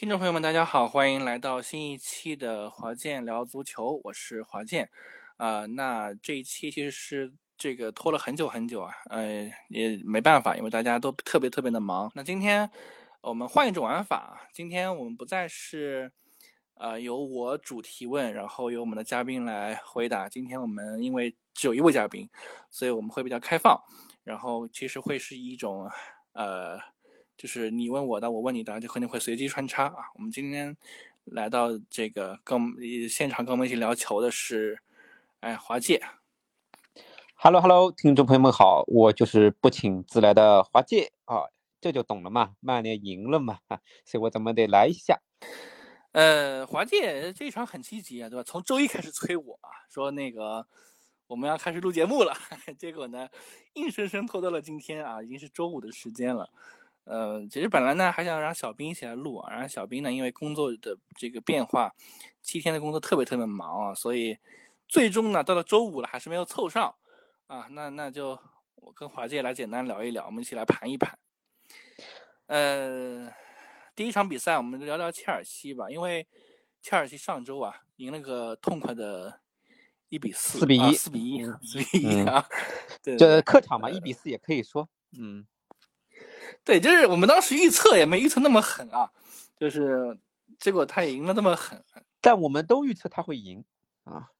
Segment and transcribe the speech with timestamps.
[0.00, 4.88] 听众朋友们，大家好，欢迎来到新一期的华健聊足球，我是华健。
[5.36, 12.10] 啊，那这一期其实是这个拖了很久很久啊，呃，也没办法，因为大家都特别特别的忙。
[12.14, 12.70] 那今天
[13.20, 16.10] 我们换一种玩法，今天我们不再是
[16.76, 20.30] 呃由我主提问，然后由我们的嘉宾来回答。
[20.30, 22.26] 今天我们因为只有一位嘉宾，
[22.70, 23.78] 所以我们会比较开放，
[24.24, 25.90] 然后其实会是一种
[26.32, 26.78] 呃。
[27.40, 30.12] 就是你问我的，我问你的，就肯定会随机穿插啊。
[30.14, 30.76] 我们今天
[31.24, 32.60] 来到这个跟
[33.08, 34.78] 现场跟我们一起聊球的是，
[35.40, 36.02] 哎，华界。
[37.36, 41.48] Hello Hello，听众朋友们好，我就是不请自来的华界啊，
[41.80, 43.58] 这就懂了嘛，曼联赢了嘛，
[44.04, 45.18] 所以我怎么得来一下。
[46.12, 48.42] 呃，华界这一场很积极啊，对吧？
[48.42, 50.66] 从周一开始催我啊，说那个
[51.26, 52.34] 我们要开始录节目了，
[52.78, 53.26] 结果呢，
[53.72, 56.50] 硬生生拖到了今天啊，已经是周五的时间了。
[57.04, 61.92] 呃，其实本来呢还想让小兵一起来录啊，然后小兵呢因为工作的这个变化，
[62.40, 64.38] 七天的工作特别特别忙啊，所以
[64.86, 66.94] 最终呢到了周五了还是没有凑上
[67.48, 67.66] 啊。
[67.70, 68.38] 那那就
[68.76, 71.18] 我跟华姐来简单聊一聊，我们一起来盘一盘。
[72.46, 73.32] 呃，
[73.96, 76.28] 第一场比赛我们聊聊切尔西吧，因为
[76.80, 79.40] 切尔西上周啊赢了个痛快的
[80.10, 82.46] 一比四，四比一，四比一，四比一啊。
[83.02, 85.46] 对，这客场嘛，一比四也可以说，嗯。
[86.64, 89.10] 对，就是我们当时预测也没预测那么狠啊，
[89.56, 90.18] 就是
[90.58, 91.82] 结果他也赢了那么狠，
[92.20, 93.64] 但我们都预测他会赢
[94.04, 94.30] 啊。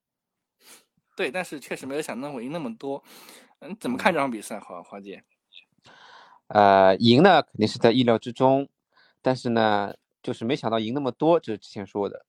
[1.17, 3.03] 对，但是确实没有想到会赢那么多。
[3.61, 5.23] 嗯，怎么看这场比赛，华华姐？
[6.49, 8.69] 呃，赢呢肯定是在意料之中，
[9.21, 12.25] 但是呢，就是没想到赢那么多，就是之前说的。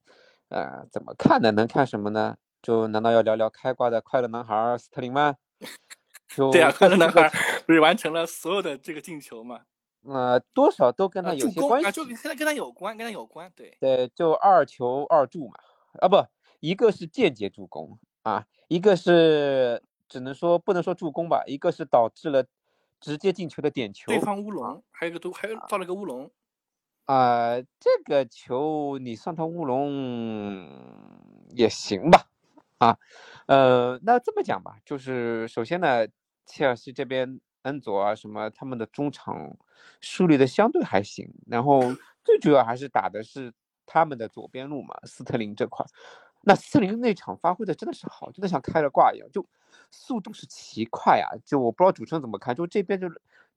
[0.49, 1.51] 呃，怎么看呢？
[1.51, 2.37] 能看什么呢？
[2.61, 5.37] 就难道要聊聊开挂的快乐男孩斯特林吗？
[6.51, 7.29] 对啊，快乐男孩
[7.65, 9.61] 不是完成了所有的这个进球吗？
[10.03, 15.53] 呃，多少都跟他有些关系，就跟他跟他有关，跟他有关，对对，就二球二助嘛，
[15.99, 16.17] 啊不，
[16.59, 22.43] 一个是间接助攻啊，一个是只能说不能说助攻吧，一个是导致了
[22.99, 26.31] 直接进球的点球，对方乌龙，还有个都还有造了个乌龙，
[27.05, 30.67] 啊，这个球你算他乌龙
[31.51, 32.25] 也行吧，
[32.79, 32.97] 啊，
[33.45, 36.07] 呃，那这么讲吧，就是首先呢，
[36.47, 37.39] 切尔西这边。
[37.63, 39.57] 恩佐啊，什么他们的中场
[39.99, 41.81] 梳理的相对还行，然后
[42.23, 43.53] 最主要还是打的是
[43.85, 45.85] 他们的左边路嘛，斯特林这块。
[46.43, 49.45] 那斯特林那场发挥的真的是好，真的像开了挂一样，就
[49.91, 51.29] 速度是奇快啊！
[51.45, 53.07] 就我不知道主持人怎么看，就这边就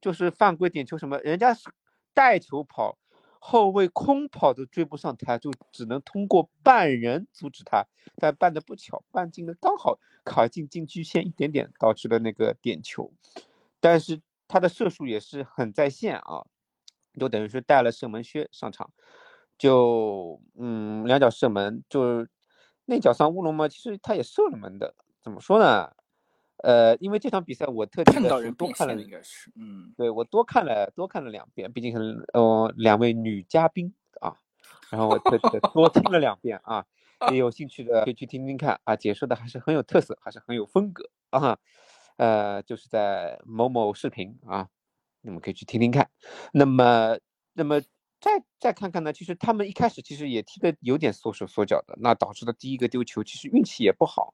[0.02, 1.70] 就是犯规点球什么，人家是
[2.12, 2.98] 带球跑，
[3.38, 7.86] 后卫空跑都追不上他，就只能通过半人阻止他，
[8.16, 13.10] 但绊的不巧，半进的刚好卡进禁区线一点点，导致了那个点球。
[13.84, 14.18] 但是
[14.48, 16.46] 他的射术也是很在线啊，
[17.20, 18.90] 就等于是带了射门靴上场，
[19.58, 22.30] 就嗯两脚射门，就是
[22.86, 23.68] 那脚算乌龙嘛？
[23.68, 25.92] 其实他也射了门的，怎么说呢？
[26.62, 34.38] 呃，因为这场比赛我特地的多看了，应该是嗯，对我多看了多看了两遍，毕竟是呃两位女嘉宾啊，
[34.88, 36.86] 然后我特地的多听了两遍啊，
[37.30, 41.58] 也有兴趣的可以去听听看啊，解说的还是很有特色，还是很有风格啊。
[42.16, 44.68] 呃，就是在某某视频啊，
[45.22, 46.08] 你们可以去听听看。
[46.52, 47.18] 那么，
[47.54, 47.80] 那么
[48.20, 49.12] 再再看看呢？
[49.12, 54.32] 其实他们一开始其实也踢的有点缩手缩脚的，那导致的第一个丢球，其实运气也不好。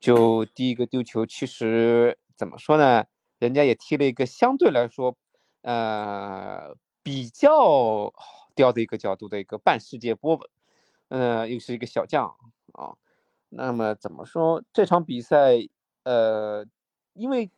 [0.00, 3.04] 就第一个丢球，其实怎么说呢？
[3.38, 5.14] 人家也踢了一个相对来说，
[5.62, 8.12] 呃，比较
[8.54, 10.40] 刁的一个角度的一个半世界波，
[11.08, 12.26] 呃，又是一个小将
[12.72, 12.96] 啊。
[13.50, 15.58] 那么怎么说这场比赛？
[16.04, 16.64] 呃。
[17.16, 17.50] 因为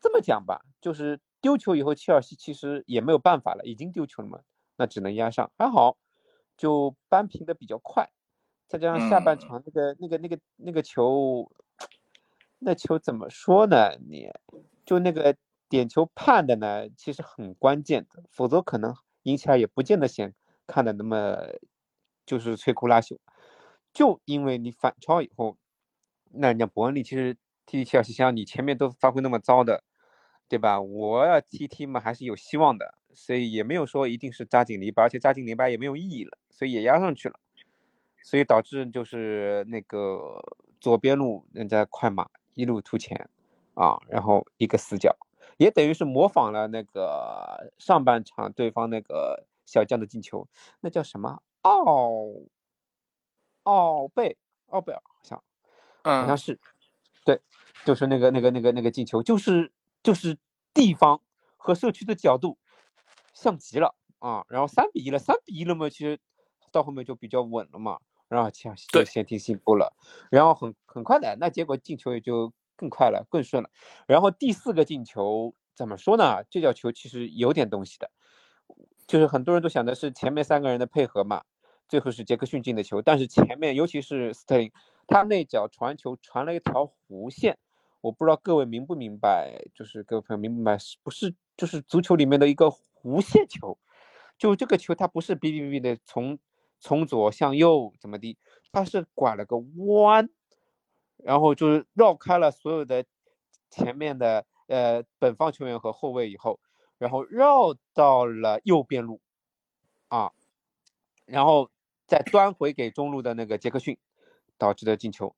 [0.00, 4.40] 这么讲吧，就是丢球以后，切尔西其实也没有办法了，已经丢球了嘛，
[4.76, 5.50] 那只能压上。
[5.58, 5.98] 还好，
[6.56, 8.08] 就扳平的比较快，
[8.68, 11.50] 再加上下半场那个那个那个那个球，
[12.60, 13.96] 那球怎么说呢？
[14.08, 14.30] 你
[14.86, 15.36] 就那个
[15.68, 18.94] 点球判的呢，其实很关键的，否则可能
[19.24, 20.32] 赢起来也不见得显
[20.66, 21.36] 看的那么
[22.24, 23.18] 就是摧枯拉朽。
[23.92, 25.58] 就因为你反超以后，
[26.30, 27.36] 那人家伯恩利其实。
[27.68, 29.84] 踢切尔西，像你前面都发挥那么糟的，
[30.48, 30.80] 对吧？
[30.80, 37.38] 我要踢踢嘛，还是有希望的，所以也没有说一定是扎紧篱笆，而且扎紧篱笆也没有意义了，所以也压上去了，
[38.22, 40.42] 所以导致就是那个
[40.80, 43.28] 左边路人家快马一路突前
[43.74, 45.14] 啊，然后一个死角，
[45.58, 50.48] 也等于是模仿了那个上半场对方那个小将的进球，
[50.80, 52.24] 那叫什么奥
[53.64, 54.38] 奥贝
[54.68, 55.42] 奥贝尔好像，
[56.02, 56.58] 好像是。
[57.28, 57.38] 对，
[57.84, 59.70] 就是那个那个那个那个进球，就是
[60.02, 60.38] 就是
[60.72, 61.20] 地方
[61.58, 62.56] 和社区的角度
[63.34, 66.18] 像极了啊，然后三比一了，三比一了嘛，其实
[66.72, 67.98] 到后面就比较稳了嘛，
[68.28, 69.94] 然后前就先听信步了，
[70.30, 73.68] 然后很很快的，那结果进球也就更快了，更顺了。
[74.06, 76.42] 然后第四个进球怎么说呢？
[76.48, 78.10] 这脚球其实有点东西的，
[79.06, 81.42] 就是很多人都想的是前面三个人的配合嘛，
[81.90, 84.72] 最后是杰克逊进的球，但是前面尤其是斯特林，
[85.08, 87.58] 他那脚传球传了一条弧线。
[88.00, 93.76] 我不知道各位明不明白，就是各位朋友明不明白，不是就是足球里面的一个弧线球？
[94.38, 96.38] 就这个球，它不是哔哔哔的从
[96.78, 98.38] 从左向右怎么的，
[98.70, 100.30] 它是拐了个弯，
[101.16, 103.04] 然后就是绕开了所有的
[103.68, 106.60] 前面的呃本方球员和后卫以后，
[106.98, 109.20] 然后绕到了右边路，
[110.06, 110.30] 啊，
[111.24, 111.68] 然后
[112.06, 113.98] 再端回给中路的那个杰克逊，
[114.58, 115.34] 导致的进球。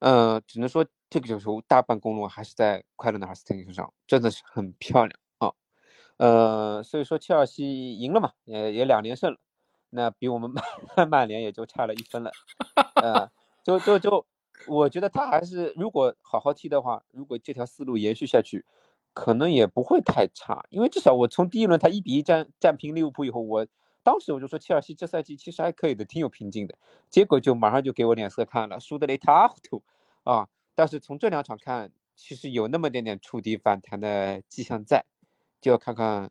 [0.00, 5.52] 嗯，只能说这个球大半功劳还是在快乐的哈斯特林身上，真的是很漂亮啊。
[6.18, 9.38] 呃，所以说切尔西赢了嘛，也也两连胜了，
[9.90, 10.52] 那比我们
[10.96, 12.30] 曼曼联也就差了一分了。
[13.02, 13.28] 呃，
[13.64, 14.24] 就就就，
[14.68, 18.64] 我觉得他还是如果好好踢的话，如果这条思路延续下去，
[19.12, 23.66] 可能也不会太差，因为至少我从第一轮他一比一战战平利物浦以后，我。
[24.08, 26.74] 当时我就说切尔西这赛季其实还可以的，挺有拼劲的。
[27.10, 29.82] 结果就马上就给我脸色看了，输得一塌糊涂
[30.22, 30.48] 啊！
[30.74, 35.04] 但是从这两场看，其实有那么点点触底反弹的迹象在，
[35.60, 36.30] 就要看看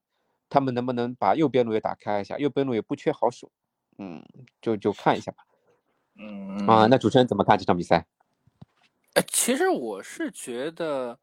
[0.49, 3.51] 他们能不能把右边路也打开一下，右边路也不缺好手，
[3.99, 4.25] 嗯，
[4.59, 5.45] 就就看一下吧。
[6.15, 8.07] 嗯啊，那主持人怎么看这场比赛？
[9.13, 11.19] 呃，其实我是觉得，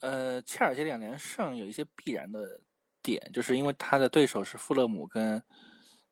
[0.00, 2.60] 呃，切尔西两连胜有一些必然的。
[3.06, 5.40] 点就是因为他的对手是富勒姆跟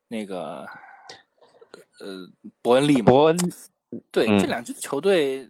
[0.07, 0.65] 那个
[1.99, 2.25] 呃
[2.61, 3.37] 伯恩利嘛，伯恩
[4.11, 5.49] 对这两支球队，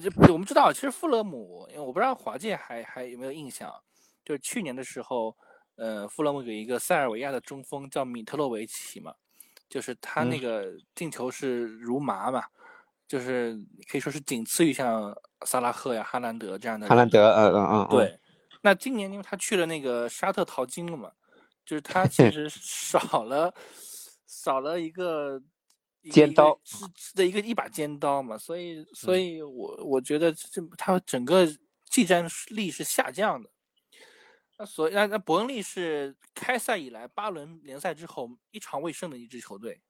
[0.00, 3.72] 就我们知道，其实富勒姆，因为我不知道华界还还有没有印象，
[4.24, 5.36] 就是去年的时候，
[5.74, 9.12] 呃，富勒姆有一个塞尔维亚的中锋叫米特洛维奇嘛，
[9.68, 12.44] 就是他那个进球是如麻嘛，
[13.08, 13.58] 就是
[13.90, 15.12] 可以说是仅次于像
[15.44, 16.86] 萨拉赫呀、哈兰德这样的。
[16.86, 18.20] 哈兰德，嗯嗯嗯，对。
[18.64, 21.12] 那今年因为他去了那个沙特淘金了嘛，
[21.66, 23.54] 就是他 其实少了
[24.26, 25.38] 少了一个
[26.10, 26.58] 尖刀
[27.14, 31.46] 的一个一把尖刀嘛，所以所以我我觉得这他整个
[31.84, 33.50] 技战力是下降的。
[34.56, 39.82] 那所以那那伯恩利是开赛以来八轮联赛之后一场未胜的一支球队，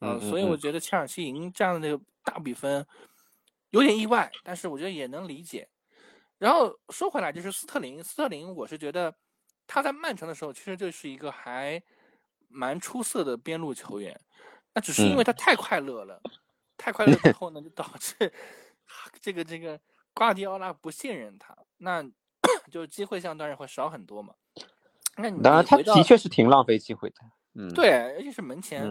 [0.00, 2.86] 嗯，所以我觉得切尔西赢这样的那个大比分
[3.70, 5.68] 有点意外，但是我觉得也能理解。
[6.40, 9.14] 然后说回来，就是斯特林，斯特林，我是觉得
[9.66, 11.80] 他在曼城的时候，其实就是一个还
[12.48, 14.18] 蛮出色的边路球员。
[14.72, 16.18] 那只是因为他太快乐了，
[16.78, 18.32] 太快乐之后呢，就导致
[19.20, 19.78] 这个这个
[20.14, 22.02] 瓜迪奥拉不信任他，那
[22.72, 24.34] 就机会相当然会少很多嘛。
[25.16, 27.16] 那当然，他的确是挺浪费机会的。
[27.52, 28.82] 嗯，对，尤其是门前，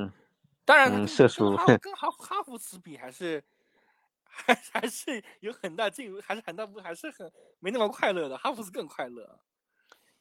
[0.65, 3.43] 当然射术跟哈哈弗茨比还是。
[4.45, 8.37] 还还是有很大进步，还是很大步，还是很没那么快乐的。
[8.37, 9.39] 哈弗茨更快乐。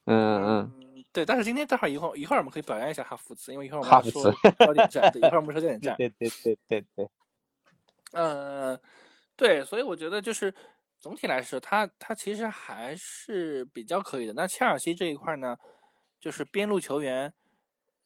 [0.04, 1.24] 嗯嗯，对。
[1.24, 5.96] 但是今天待会儿一会儿一会儿我们可以表扬一下哈弗茨，因为一会儿我们哈弗茨焦点战，对，一会儿我们说焦点 战。
[5.96, 7.08] 对对对对对。
[8.12, 8.80] 嗯，
[9.36, 10.52] 对，所以我觉得就是
[10.98, 14.32] 总体来说，他他其实还是比较可以的。
[14.32, 15.56] 那切尔西这一块呢，
[16.20, 17.32] 就是边路球员，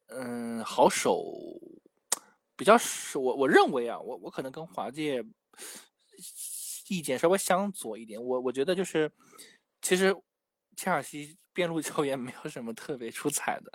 [0.09, 1.25] 嗯，好手
[2.57, 3.21] 比较少。
[3.21, 5.25] 我我认为啊，我我可能跟华界。
[6.89, 9.11] 意见稍微相左一点，我我觉得就是，
[9.81, 10.15] 其实
[10.77, 13.73] 切尔西边路球员没有什么特别出彩的，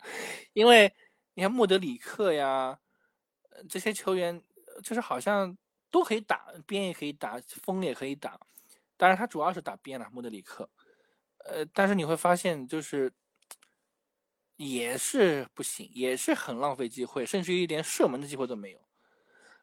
[0.54, 0.94] 因为
[1.34, 2.78] 你看莫德里克呀，
[3.70, 4.44] 这些球员
[4.84, 5.58] 就是好像
[5.90, 8.40] 都可以打边也可以打锋也可以打，
[8.98, 10.70] 当然他主要是打边了莫德里克，
[11.46, 13.12] 呃，但是你会发现就是
[14.58, 18.80] 也是不行，也是很浪费机会，甚至于连射门的机会都没有，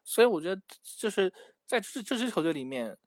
[0.03, 0.61] 所以我觉得
[0.97, 1.31] 就是。
[1.65, 2.97] 在这这支球队里面，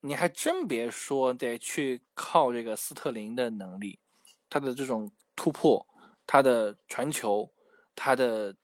[0.00, 3.98] 你还真别说，得去靠这个斯特林的能力，
[4.48, 5.86] 他的这种突破，
[6.26, 7.52] 他的传球，
[7.94, 8.56] 他的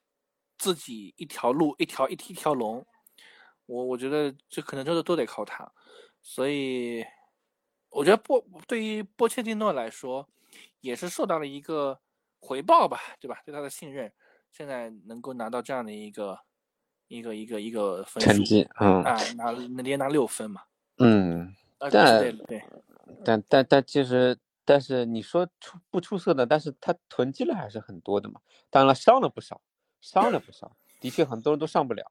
[0.57, 2.83] 自己一条路一条一一条龙，
[3.67, 5.71] 我我觉得这可能都都得靠他。
[6.23, 7.05] 所以，
[7.89, 10.27] 我觉得波对于波切蒂诺来说，
[10.81, 11.99] 也是受到了一个
[12.39, 13.39] 回报吧，对吧？
[13.45, 14.11] 对他的信任，
[14.51, 16.46] 现在能够拿到这样的一个。
[17.07, 20.61] 一个一个一个分成绩，嗯啊，拿连拿六分嘛，
[20.97, 21.89] 嗯，但
[22.47, 22.63] 对，
[23.23, 28.41] 但但但其实，但是你说出不出色的，但是他囤积了还是很多的嘛。
[28.69, 29.61] 当然了，伤了不少，
[30.01, 32.03] 伤了不少，的确很多人都上不了。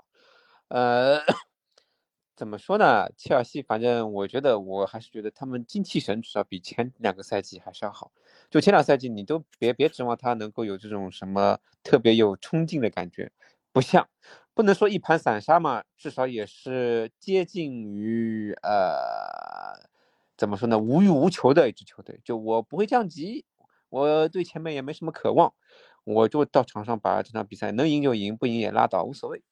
[0.68, 1.20] 呃，
[2.34, 3.08] 怎么说呢？
[3.16, 8.10] 切尔西，反正我觉得我还是觉得他们精气神至少比前两个赛季还是要好。
[8.50, 13.30] 就前两赛季你都别别指望他能够有这种什么特别有冲劲的感觉，
[13.76, 14.08] 不像，
[14.54, 19.86] 不能说一盘散沙嘛，至少也是接近于呃，
[20.34, 22.18] 怎么说呢，无欲无求的一支球队。
[22.24, 23.44] 就我不会降级，
[23.90, 25.52] 我对前面也没什么渴望，
[26.04, 29.42] 我就到场上把这场比赛能赢就赢，不赢也拉倒，无所谓。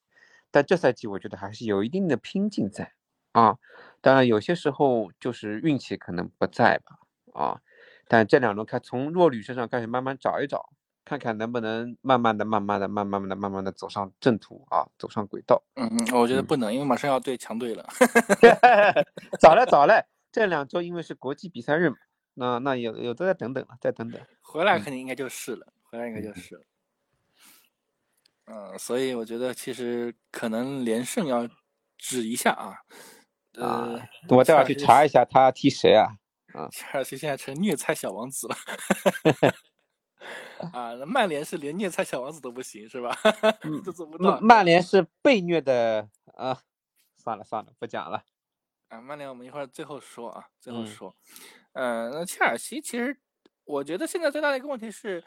[0.50, 2.94] 但这赛季我觉得还是有一定的拼劲在
[3.32, 3.58] 啊，
[4.00, 6.96] 当然有些时候就是运气可能不在吧
[7.34, 7.60] 啊，
[8.08, 10.70] 但这两轮看从弱旅身上开始慢慢找一找，
[11.04, 15.62] 看看能不能慢慢的、慢慢的、慢慢的、慢慢的走上正途啊，走上轨道。
[15.74, 17.86] 嗯嗯，我觉得不能，因为马上要对强队了。
[19.38, 21.96] 早了早了，这两周因为是国际比赛日嘛，
[22.34, 24.20] 那那有有的再等等了，再等等。
[24.40, 26.62] 回来肯定应该就是了，回来应该就是了。
[28.46, 31.48] 嗯，所以我觉得其实可能连胜要
[31.98, 32.74] 指一下啊。
[33.56, 36.08] 呃，我待会儿去查一下他踢谁啊？
[36.54, 38.56] 啊，切尔西现在成虐菜小王子了。
[40.72, 43.16] 啊，曼联是连虐菜小王子都不行是吧？
[43.84, 44.40] 都做不到。
[44.40, 46.58] 曼联是被虐的啊。
[47.16, 48.22] 算了算了，不讲了。
[48.88, 51.14] 啊，曼联我们一会儿最后说啊，最后说。
[51.72, 53.16] 嗯，那切尔西其实
[53.64, 55.22] 我觉得现在最大的一个问题是。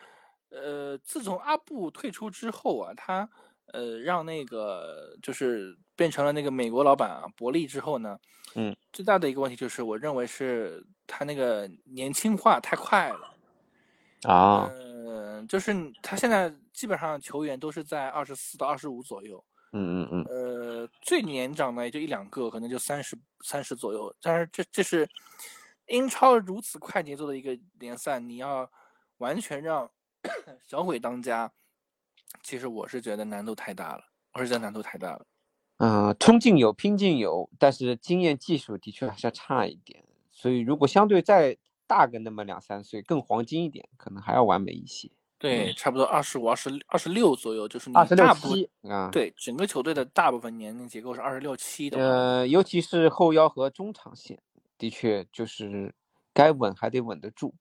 [0.49, 3.29] 呃，自从阿布退出之后啊，他
[3.73, 8.17] 呃让那个就是变成了那个美国老板啊，伯利之后呢，
[8.55, 13.35] 嗯，最大的一个问题就是我认为是他那个年轻化太快了
[14.23, 14.96] 啊，嗯，
[15.47, 25.09] 就是他现在基本上球员都是在二十四到二十五左右，嗯嗯嗯，呃，最年长的也就一两个，可能就三十三十左右，但是这这是
[25.87, 28.69] 英超如此快节奏的一个联赛，你要
[29.17, 29.89] 完全让。
[30.67, 31.49] 小鬼当家，
[32.43, 35.25] 其实我是觉得难度太大了，我是觉得难度太大了。
[35.77, 40.03] 嗯，冲劲有，拼劲有，但是经验技术的确还是要差一点。
[40.31, 45.09] 所以如果相对再大个那么两三岁，更黄金一点，可能还要完美一些。
[45.39, 49.09] 对，差不多二十五、二十二十六左右，就是二十六七啊。
[49.11, 51.97] 对，整个球队的大部分年龄结构是二十六七的。
[51.99, 54.39] 呃，尤其是后腰和中场线，
[54.77, 55.93] 的确就是
[56.33, 57.53] 该稳还得稳得住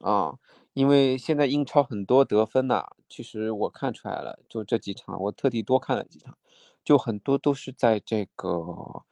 [0.00, 0.34] 啊。
[0.74, 6.36] 因为现在英超很多得分呐，其实我看出来了，就这几场，我特地多看了几场，
[6.84, 9.04] 就很多都是在这个，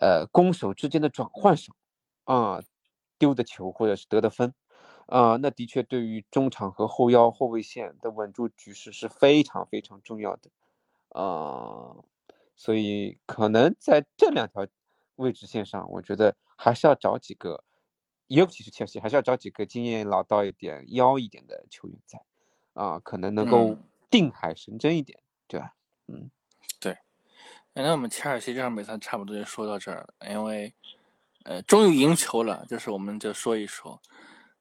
[0.00, 1.74] 呃，攻守之间的转换上，
[2.24, 2.60] 啊，
[3.18, 4.52] 丢的球或者是得的分，
[5.06, 10.50] 啊，那的确对于中场和后腰后卫线的稳住局势是非常非常重要的，
[11.08, 11.96] 啊，
[12.54, 14.66] 所以可能在这两条
[15.16, 17.64] 位置线上，我觉得还是要找几个。
[18.28, 22.20] 尤其是切尔西，还是要找几个经验老道一点、妖一点的球员在，
[22.72, 23.78] 啊，可能能够
[24.10, 25.76] 定海神针一点，对吧？
[26.08, 26.28] 嗯，
[26.80, 26.98] 对。
[27.72, 30.74] 那我们切尔西这场比赛差不多就说到这儿了，因为，
[31.44, 34.02] 呃，终于赢球了，就是我们就说一说，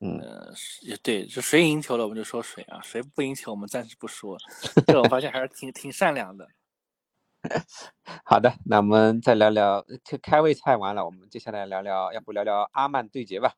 [0.05, 4.37] 嗯，也对，就谁赢球了我们就说谁啊，谁不赢球我们暂时不说，
[4.85, 6.47] 这我发现还是挺挺善良的。
[8.25, 9.85] 好的，那我们再聊聊，
[10.21, 13.53] 开胃菜完了，我们接下来聊聊，要不聊聊阿曼对决吧？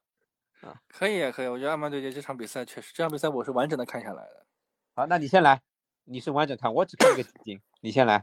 [0.61, 4.45] 啊，可以啊，可以，我觉得阿曼对决这场比赛确实，这场比赛我是完整的看下来的。
[4.93, 5.61] 好，那你先来，
[6.03, 8.21] 你是完整看，我只看一个集锦，你先来。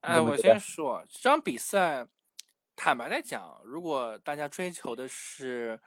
[0.00, 2.06] 哎，我先说，这场比赛，
[2.74, 5.78] 坦白来讲，如果大家追求的是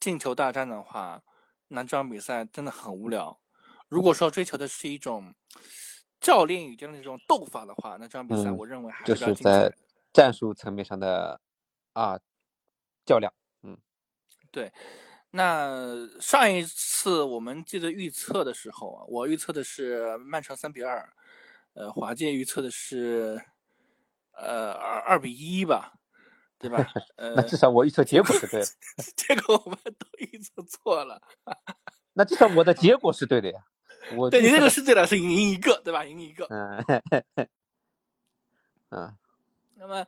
[0.00, 1.22] 进球大战的话，
[1.68, 3.40] 那这场比赛真的很无聊。
[3.88, 5.34] 如果说追求的是一种。
[6.18, 9.72] 教练语间的那种斗法的话，那这场比赛我认为还是就是在
[10.14, 11.38] 战术层面上的
[11.92, 12.18] 啊
[13.04, 13.32] 较量。
[13.62, 13.76] 嗯，
[14.50, 14.72] 对。
[15.30, 21.06] 那上一次我们记得预测的时候啊，我预测的是曼城三比二，
[21.74, 23.40] 呃，华健预测的是
[24.32, 25.92] 呃二二比一吧，
[26.58, 26.86] 对吧？
[27.16, 28.66] 呃，那至少我预测结果是对的。
[29.16, 31.20] 结果我们都预测错了。
[32.12, 33.60] 那至少我的结果是对的呀。
[34.16, 36.04] 我对你这个是对的，是赢一个，对吧？
[36.04, 36.46] 赢一个。
[36.46, 36.84] 嗯，
[38.90, 39.16] 嗯。
[39.74, 40.06] 那么，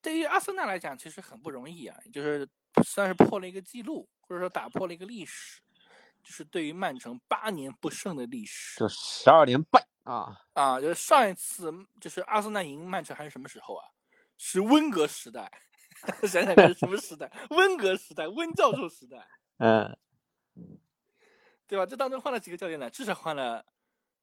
[0.00, 2.48] 对于阿森纳来讲，其实很不容易啊，就是
[2.84, 5.60] 算是破了一个记录，或者说打破了一个历史，
[6.22, 10.80] 就是对于曼城八年不胜的历史，就十二连败啊啊！
[10.80, 13.84] 就是上一次就是阿森纳赢曼城还是什么时候啊？
[14.38, 15.50] 是温格时代，
[16.28, 17.30] 想想看是什么时代？
[17.50, 19.26] 温格时代，温教授时代。
[19.58, 19.98] 嗯。
[21.66, 21.86] 对吧？
[21.86, 22.90] 这当中换了几个教练呢？
[22.90, 23.64] 至少换了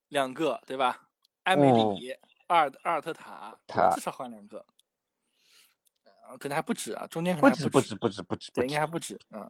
[0.10, 1.08] 两个，对吧？
[1.44, 2.12] 埃梅里、
[2.48, 3.58] 阿尔阿尔特塔，
[3.96, 4.66] 至少换两个，
[6.38, 9.48] 可能还不止啊，中间可能还不止，不止，不止，对，应该还不止啊。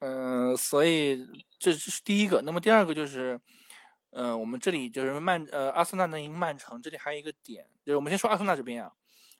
[0.00, 1.24] 嗯，所以
[1.60, 2.42] 这是第一个。
[2.42, 3.40] 那么第二个就是，
[4.10, 8.92] 嗯，我们这里就是曼呃阿森纳能赢曼城，这里还有一个点，就是我们先说阿森纳这边啊，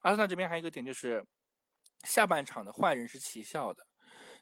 [0.02, 1.26] 阿森纳这边还有一个点就是，
[2.04, 3.86] 下半场的换人是奇效的。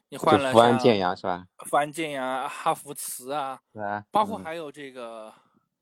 [0.09, 1.45] 你换了福安建阳是吧？
[1.65, 4.05] 福安建阳、哈弗茨啊，是吧？
[4.11, 5.33] 包括还有这个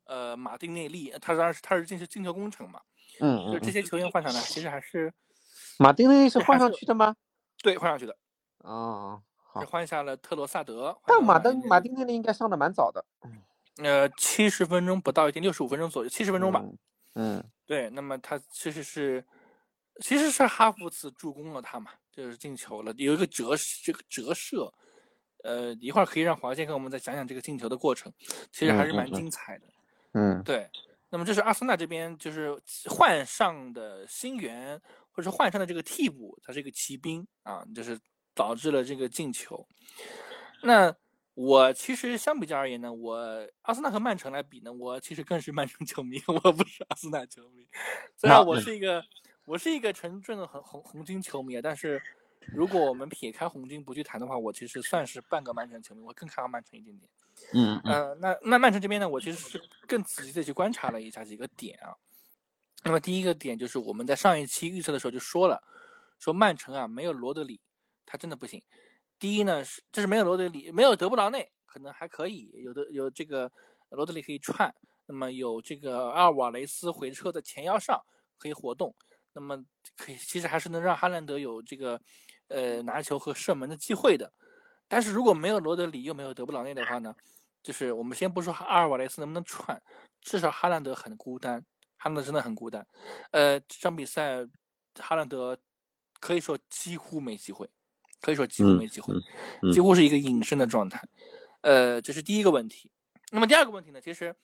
[0.06, 2.80] 呃马丁内利，他当然是他是进是进球工程嘛，
[3.20, 5.14] 嗯嗯，就这些球员换上来，其实还是
[5.78, 7.16] 马丁内利是换上去的吗？
[7.62, 8.16] 对，换上去的。
[8.60, 9.62] 哦，好。
[9.62, 10.98] 换下了特罗萨德。
[11.06, 13.04] 但马丁马丁内利应该上的蛮早的。
[13.84, 16.64] 呃，七十分钟不到一点，六十五分钟左右，七十分钟吧。
[17.16, 19.26] 嗯，对，那么他其实是，
[20.00, 23.52] 其实是哈弗茨助攻了他嘛，就是进球了，有一个折
[23.84, 24.74] 这个折射，
[25.44, 28.12] 呃，一会儿可以让华健跟我们再讲讲这个进球的过程，
[28.52, 29.68] 其实还是蛮精彩的。
[30.14, 30.70] 嗯，对。
[31.10, 32.58] 那么这是阿森纳这边就是
[32.90, 34.80] 换上的新援，
[35.12, 38.00] 或者是换上的这个替补，他是一个骑兵啊，就是
[38.34, 39.68] 导致了这个进球。
[40.64, 40.96] 那。
[41.34, 43.18] 我其实相比较而言呢，我
[43.62, 47.66] 阿森纳和曼城来比呢，我其实更是曼城球迷， 我不是阿森纳球迷。
[48.18, 49.02] 虽然我是一个
[49.52, 52.02] 我是一个纯正的红红红军球迷，但是
[52.54, 57.10] 如果我们撇开红军不去谈的话，我其实算是半个曼城球迷，我更看好曼城一点点。
[57.54, 58.18] 嗯嗯。
[58.22, 61.94] 那那曼城这边呢，我其实是更仔细的去观察了一下几个点啊。
[62.86, 65.62] 那么第一个点就是我们在上一期预测的时候就说了，
[66.18, 67.60] 说曼城啊没有罗德里，
[68.06, 68.64] 他真的不行。
[69.20, 73.52] 第一呢是，这是没有罗德里，没有德布劳内，可能还可以，有的有这个
[73.90, 74.74] 罗德里可以串，
[75.08, 78.02] 那么有这个阿尔瓦雷斯回撤的前腰上
[78.38, 78.96] 可以活动，
[79.34, 79.64] 那么
[79.98, 82.00] 可以其实还是能让哈兰德有这个
[82.48, 84.32] 呃拿球和射门的机会的。
[84.88, 87.16] 但是如果没有罗德里又没有德布劳内的话呢，
[87.64, 89.82] 就是我们先不说阿尔瓦雷斯能不能串，
[90.22, 91.60] 至少哈兰德很孤单，
[91.98, 92.86] 哈兰德真的很孤单。
[93.32, 94.46] 呃，这场比赛
[94.96, 95.58] 哈兰德
[96.20, 97.70] 可以说几乎没机会。
[98.24, 99.16] 可以说几乎没机会，
[99.74, 101.02] 几乎是一个隐身的状态。
[101.62, 102.92] 呃，这是第一个问题。
[103.32, 104.00] 那么第二个问题呢？
[104.00, 104.36] 其实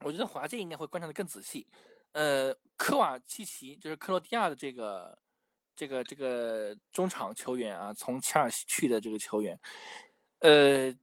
[0.00, 1.64] 我觉得华健应该会观察的更仔细。
[2.12, 5.18] 呃，科瓦契奇就是克罗地亚的这个
[5.74, 9.58] 这个这个中场球员啊，从切尔西去的这个球员，
[10.40, 10.94] 呃，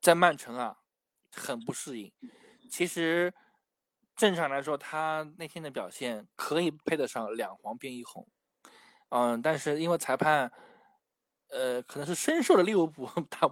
[0.00, 0.76] 在曼城啊
[1.32, 2.12] 很不适应。
[2.70, 3.32] 其实
[4.16, 8.26] 正常来说，他那天的表现可以配得上两黄变一红。
[9.10, 10.52] 嗯，但是因为裁判。
[11.50, 13.50] 呃，可能是深受了利物浦 打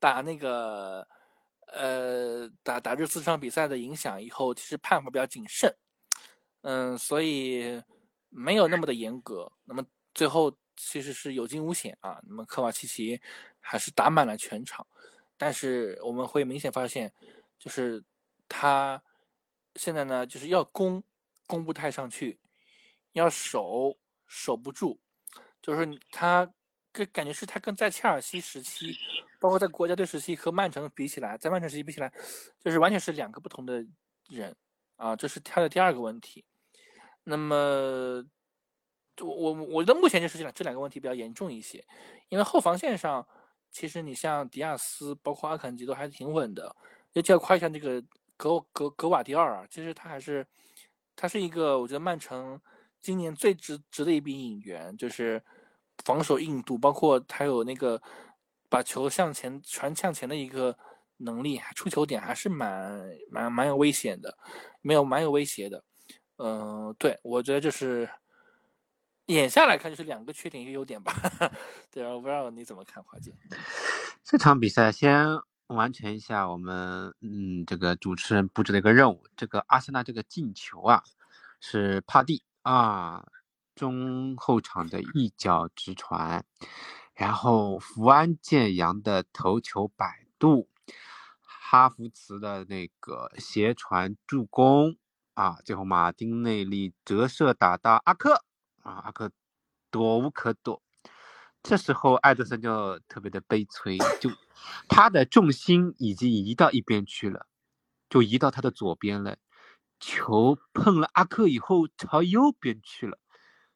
[0.00, 1.06] 打那个
[1.68, 5.72] 呃打打这四场比赛的影响，以后其实判罚比较谨慎，
[6.62, 7.82] 嗯，所以
[8.28, 9.50] 没有那么的严格。
[9.64, 12.20] 那么最后其实是有惊无险啊。
[12.26, 13.20] 那么科瓦奇奇
[13.60, 14.86] 还是打满了全场，
[15.36, 17.12] 但是我们会明显发现，
[17.58, 18.02] 就是
[18.48, 19.02] 他
[19.76, 21.02] 现在呢就是要攻
[21.46, 22.38] 攻不太上去，
[23.12, 24.98] 要守守不住，
[25.62, 26.52] 就是他。
[26.90, 28.96] 这感觉是他跟在切尔西时期，
[29.38, 32.12] 包括在国家队时期和曼城比起来，在曼城时期比起来，
[32.58, 33.86] 就是完全是两个不同的
[34.28, 34.56] 人
[34.98, 36.44] 啊，这是他的第二个问题。
[37.24, 38.22] 那么，
[39.20, 41.82] 我我我觉得目前就是这两这两个问题比较严重一些，
[42.28, 43.26] 因为后防线上，
[43.70, 46.76] 其实你像迪亚斯，包括阿坎吉都还是挺稳的。
[47.14, 48.04] 就要夸一下那个
[48.36, 50.46] 格格格瓦迪尔啊，其实他还是
[51.16, 52.60] 他是一个我觉得曼城
[53.00, 55.42] 今年最值值的一笔引援，就是。
[56.04, 58.00] 防守硬度，包括他有那个
[58.68, 60.78] 把球向前传向前的一个
[61.18, 63.00] 能力，出球点还是蛮
[63.30, 64.36] 蛮蛮有危险的，
[64.80, 65.84] 没有蛮有威胁的。
[66.36, 68.08] 嗯，对我觉得就是
[69.26, 71.12] 眼下来看就是两个缺点一个优点吧。
[71.92, 73.32] 对啊，我不知道你怎么看，华姐。
[74.24, 75.26] 这场比赛先
[75.66, 79.24] 完成一下我们嗯这个主持人布置的一个任务。
[79.36, 81.02] 这个阿森纳这个进球啊
[81.60, 83.26] 是帕蒂啊。
[83.74, 86.44] 中后场的一脚直传，
[87.14, 90.68] 然后福安建阳的头球摆渡，
[91.70, 94.96] 哈弗茨的那个斜传助攻
[95.34, 98.42] 啊，最后马丁内利折射打到阿克
[98.82, 99.30] 啊，阿克
[99.90, 100.82] 躲无可躲，
[101.62, 104.30] 这时候艾德森就特别的悲催，就
[104.88, 107.46] 他的重心已经移到一边去了，
[108.08, 109.36] 就移到他的左边了，
[110.00, 113.18] 球碰了阿克以后朝右边去了。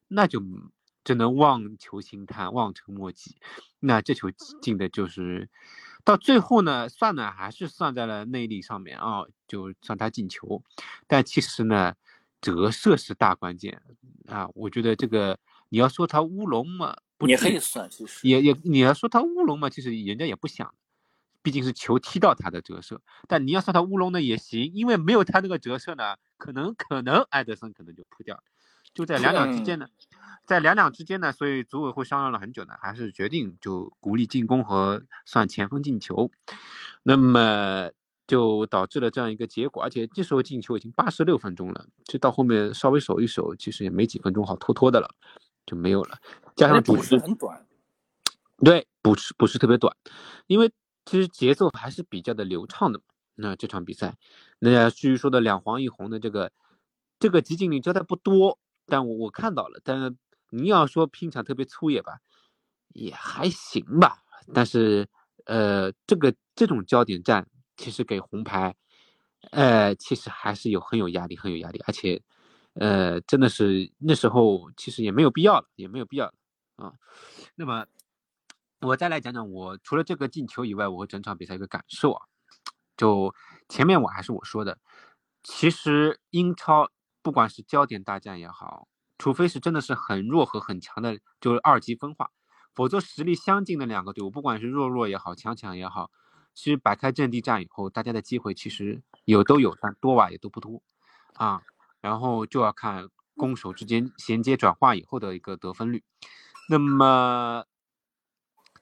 [0.08, 0.42] 那就
[1.04, 3.36] 只能望球兴叹，望尘莫及。
[3.80, 4.30] 那这球
[4.62, 5.50] 进的就是，
[6.04, 10.62] 到最后呢，算呢还是算在了内力上面啊，就算他进球。
[11.06, 11.94] 但其实呢，
[12.40, 13.80] 折射是大关键
[14.26, 14.48] 啊。
[14.54, 15.38] 我觉得这个
[15.68, 20.74] 你要说他乌龙嘛，也可以算，其实也也你要说他乌龙嘛，其实人家也不想，
[21.40, 23.00] 毕竟是球踢到他的折射。
[23.28, 28.42] 但你要说他乌龙呢也行，因为没有他那个折射呢，可能可能埃德森可能就扑掉了。
[28.94, 29.86] 就在两两之间呢，
[30.44, 36.30] 在两两之间呢，所以组委会商量了很久呢，还是决定就鼓励进攻和算前锋进球，
[37.02, 37.90] 那么
[38.26, 39.82] 就导致了这样一个结果。
[39.82, 45.08] 而且这时候进球已经八十六分钟了，就到后面稍微守一守，其实也没几分钟好拖拖的了，
[45.64, 46.18] 就没有了。
[46.54, 47.66] 加上主持很短，
[48.58, 49.96] 对，不是不是特别短，
[50.46, 50.70] 因为
[51.06, 53.04] 其实节奏还是比较的流畅的嘛。
[53.34, 54.16] 那这场比赛，
[54.58, 56.52] 那至于说的两黄一红的这个
[57.18, 60.14] 这个集锦里交代不多，但我我看到了，但是
[60.50, 62.18] 你要说拼场特别粗野吧，
[62.88, 64.22] 也还行吧。
[64.52, 65.08] 但是
[65.46, 68.74] 呃，这个这种焦点战其实给红牌，
[69.50, 72.22] 呃，其实还是有很有压力，很有压力，而且
[72.74, 76.34] 呃，真的是那时候其实也没有必要了，也没有必要了
[76.76, 76.92] 啊。
[77.54, 77.86] 那么。
[78.84, 82.26] 我再来讲讲我除了这个进球以外，我整场比赛一个感受啊，
[82.96, 83.32] 就
[83.68, 84.76] 前面我还是我说的，
[85.44, 86.90] 其实英超
[87.22, 92.30] 不管是焦点大战也好，除非是真的是很弱和很强的，就是二级分化，
[92.74, 96.10] 否则实力相近的两个队伍，不管是弱弱也好，强强也好，
[96.54, 100.82] 其实摆开阵地战以后，大家的机会其实有都有，但多吧也都不多
[101.34, 101.62] 啊。
[102.00, 106.02] 然后就要看攻守之间衔接转化以后的一个得分率，
[106.68, 107.64] 那么。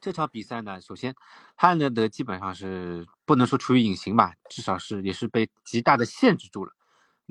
[0.02, 1.14] 这场比赛呢，首先，
[1.54, 6.72] 汉德德基本上是不能说处于隐形吧，至少是也是被极大的限制住了。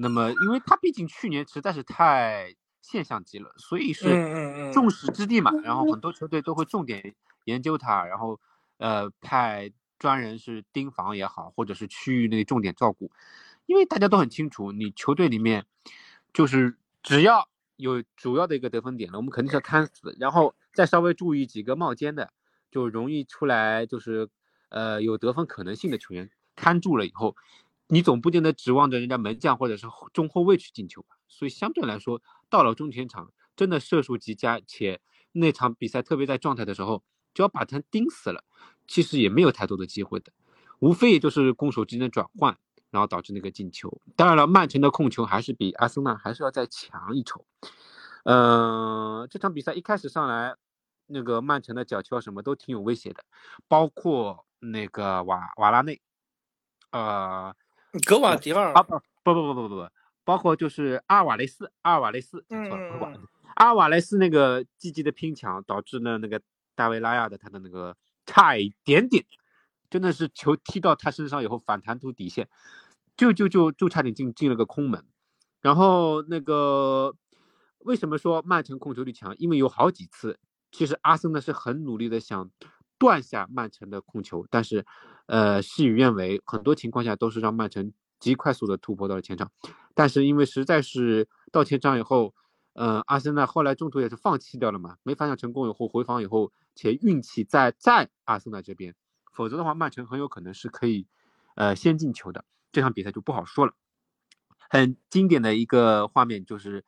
[0.02, 5.52] 那么，因为他毕竟去年实在是太现象级了，所以是众矢之的嘛。
[5.64, 7.14] 然后 很多球队都会重点
[7.46, 8.40] 研究他，然后
[8.78, 13.12] 呃派专人是盯防也好，或者是区域内重点照顾。
[13.66, 15.66] 因为大家都很清楚，你球队里面
[16.34, 22.32] 就是只要有主要的一个得分点了，我们肯定是要看死，然后再稍微注意几个冒尖的。
[22.72, 24.30] 就容易出来，就是
[24.70, 27.36] 呃有得分可能性的球员看住了以后，
[27.90, 31.18] 你总不见得指望着人家门将或者是中后卫去进球吧？
[31.28, 38.44] 所以相对来说，到了中前场，真的射术极佳，且那场比赛特别在状态的时候，就要把他盯死了，
[38.88, 40.32] 其实也没有太多的机会的，
[40.80, 42.58] 无非也就是攻守之间的转换，
[42.92, 44.02] 然后导致那个进球。
[44.16, 47.46] 当然了，曼城的控球还是比阿森纳还是要再强一筹。
[48.24, 50.56] 嗯，这场比赛一开始上来。
[51.12, 53.24] 那个曼城的角球什么都挺有威胁的，
[53.68, 56.00] 包括那个瓦瓦拉内，
[56.92, 57.52] 呃，
[58.06, 59.90] 格瓦迪尔啊不不不不不不不，
[60.24, 63.20] 包括就是阿尔瓦雷斯，阿尔瓦雷斯讲错了，
[63.56, 66.42] 阿尔瓦雷斯那个积极的拼抢导致呢那个
[66.76, 69.26] 大卫拉亚的他的那个差一点点，
[69.90, 72.48] 真的是球踢到他身上以后反弹出底线，
[73.18, 75.06] 就就就就差点进进了个空门，
[75.62, 77.16] 然后那个
[77.80, 79.36] 为什么说曼城控球率强？
[79.38, 80.40] 因为有好几次。
[80.72, 82.52] 其实阿森纳是很努力的想
[83.00, 84.86] 断下曼城的控球，但是，
[85.26, 89.50] 呃，事与愿违，很多情况下都是让曼城极快速的突破到了前场，
[89.96, 92.36] 但是因为实在是到前场以后，
[92.74, 98.94] 呃，阿森纳后来中途也是放弃掉了嘛，没反抢成功以后回防以后，且运气在在阿森纳这边，
[99.32, 101.08] 否则的话曼城很有可能是可以，
[101.56, 103.74] 呃，先进球的，这场比赛就不好说了。
[104.70, 106.84] 很经典的一个画面就是，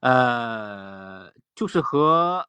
[0.00, 2.48] 呃，就是和。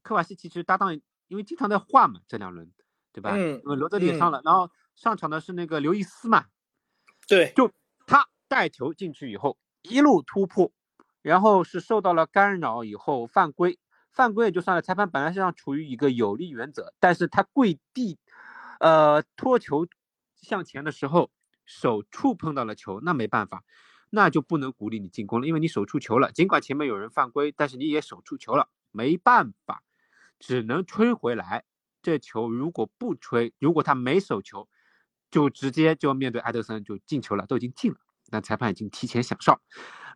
[0.00, 2.70] 科瓦西奇其实搭档，因为经常在换嘛，这两轮，
[3.12, 3.30] 对吧？
[3.34, 3.60] 嗯。
[3.64, 6.46] 因为罗德里也上了，然后上场的是那个刘易斯嘛。
[7.26, 7.52] 对。
[7.54, 7.70] 就
[8.06, 10.72] 他带球进去以后，一路突破，
[11.22, 13.78] 然后是受到了干扰以后犯规，
[14.10, 14.82] 犯规也就算了。
[14.82, 18.18] 裁判本来是让处于一个有利原则，但是他跪地，
[18.80, 19.86] 呃，拖球
[20.34, 21.30] 向前的时候，
[21.66, 23.62] 手触碰到了球，那没办法，
[24.10, 26.32] 那就不能鼓励你进攻了，因为你手触球了。
[26.32, 29.82] 尽管前面有人犯规，但是你也手触球了，没办法。
[30.38, 31.64] 只能吹回来，
[32.02, 34.68] 这球如果不吹，如果他没手球，
[35.30, 37.98] 就直接就面对埃德森就进球了，都已经进了，
[38.30, 39.60] 那裁判已经提前响哨。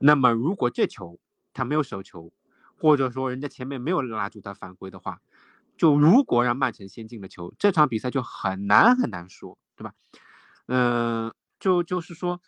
[0.00, 1.18] 那么如果这球
[1.52, 2.32] 他没有手球，
[2.80, 5.20] 或者说人家前面没有拉住他犯规的话，
[5.76, 9.92] 就如果让曼城先进了球，这场比赛就很难很难说，对吧？
[10.66, 12.40] 嗯，就就是说，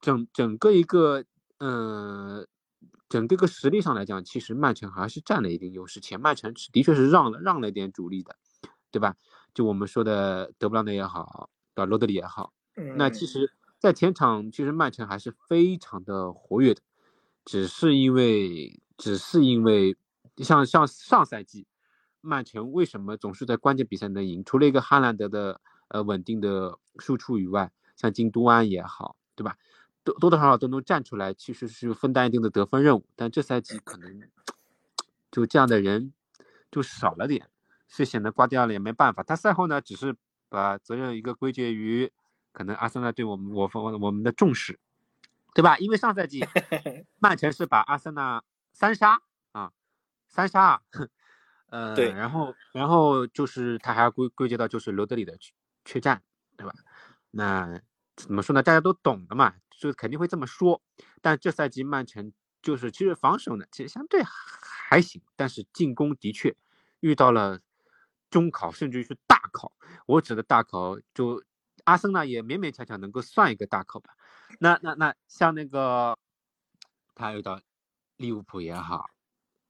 [0.00, 1.24] 整整个一个，
[1.58, 2.46] 嗯。
[3.08, 5.98] 整个个实力上来讲，其实曼城还是占了一定优势。
[6.00, 8.36] 且曼城是的确是让了让了一点主力的，
[8.90, 9.16] 对吧？
[9.54, 11.86] 就我们说的德布劳内也好，对吧？
[11.86, 12.52] 罗德里也好，
[12.96, 16.82] 那其实，在前场其实曼城还是非常的活跃的，
[17.44, 19.96] 只是因为只是因为
[20.36, 21.66] 像像上赛季，
[22.20, 24.44] 曼城为什么总是在关键比赛能赢？
[24.44, 29.56] 除了一个哈兰德的呃稳定的输出以外，像京都安也好，对吧？
[30.14, 33.06] 多多少少都能站出来，其实是分担一定的得分任务。
[33.16, 34.22] 但这赛季可能
[35.30, 36.12] 就这样的人
[36.70, 37.48] 就少了点，
[37.86, 39.22] 所以显得瓜迪奥拉也没办法。
[39.22, 40.14] 他赛后呢，只是
[40.48, 42.10] 把责任一个归结于
[42.52, 44.78] 可能阿森纳对我们我方我们的重视，
[45.54, 45.76] 对吧？
[45.78, 46.44] 因为上赛季
[47.20, 48.42] 曼城是把阿森纳
[48.72, 49.20] 三杀
[49.52, 49.72] 啊，
[50.26, 50.82] 三杀啊，
[51.70, 55.52] 呃，对，然后然后就是他还要归归结到就是罗德里的缺
[55.84, 56.22] 缺战，
[56.56, 56.72] 对吧？
[57.30, 57.80] 那
[58.16, 58.62] 怎么说呢？
[58.62, 59.54] 大家都懂的嘛。
[59.78, 60.82] 就肯定会这么说，
[61.22, 66.54] 但这赛季曼城就是其实防守呢，其实相对还行，但是进攻的确
[67.00, 67.60] 遇到了
[68.28, 69.72] 中考，甚至于是大考。
[70.06, 71.42] 我指的大考，就
[71.84, 74.14] 阿森纳也勉勉强强能够算一个大考吧。
[74.58, 76.18] 那那那像那个
[77.14, 77.60] 他遇到
[78.16, 79.08] 利物浦也好，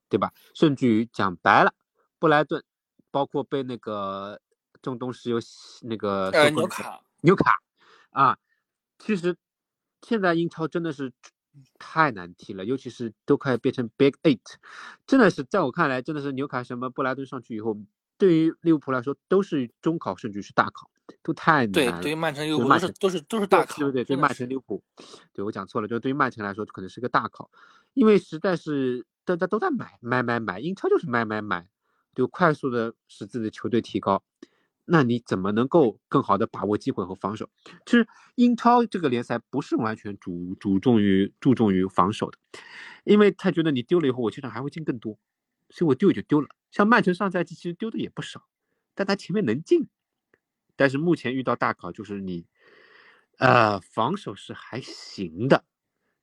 [0.09, 0.33] 对吧？
[0.55, 1.73] 甚至于讲白了，
[2.17, 2.63] 布莱顿，
[3.11, 4.41] 包括被那个
[4.81, 5.37] 中东石油
[5.81, 7.59] 那个呃纽卡纽卡
[8.09, 8.37] 啊，
[8.97, 9.37] 其实
[10.01, 11.11] 现在英超真的是
[11.77, 14.39] 太难踢了，尤其是都快变成 Big Eight，
[15.07, 17.77] 真的是在我看来，真的是纽卡什么布莱顿上去以后，
[18.17, 20.89] 对于利物浦来说都是中考，甚至是大考。
[21.23, 21.91] 都太难了。
[21.93, 23.77] 对，对于曼城、利物浦都是都是都是大考。
[23.77, 24.83] 对对对，对曼城、利物浦，
[25.33, 27.49] 对我讲错了，就对于曼城来说可能是个大考，
[27.95, 31.67] 因为实在是大家都在买买买买，英超就是买买买，
[32.13, 34.21] 就快速的使自己的球队提高。
[34.89, 37.49] 那你怎么能够更好的把握机会和防守？
[37.85, 42.37] 其实英超这个联赛不是完全主注重于注重于防守的，
[43.03, 45.17] 因为他觉得你丢了以后，我球场还会进更多，
[45.69, 46.47] 所以我丢也就丢了。
[46.71, 48.47] 像曼城上赛季其实丢的也不少，
[48.95, 49.87] 但他前面能进。
[50.75, 52.45] 但是目前遇到大考，就是你，
[53.37, 55.65] 呃，防守是还行的，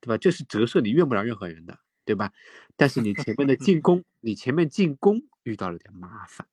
[0.01, 0.17] 对吧？
[0.17, 2.31] 这是折射你怨不了任何人的，对吧？
[2.75, 6.47] 但是你前面的进攻， 你前面进攻遇到了点麻烦，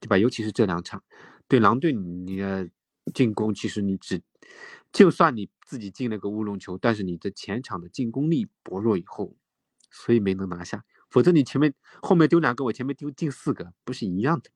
[0.00, 0.18] 对吧？
[0.18, 1.02] 尤其是这两场，
[1.50, 2.70] 对狼队你的
[3.12, 4.22] 进攻，其实你只，
[4.92, 9.36] 就算你自己进了个乌龙球，但是你的前场的进攻力薄弱以后，
[9.90, 10.84] 所以没能拿下。
[11.10, 14.48] 否则你前面后面丢两个，我前面丢进四个，不是一样的？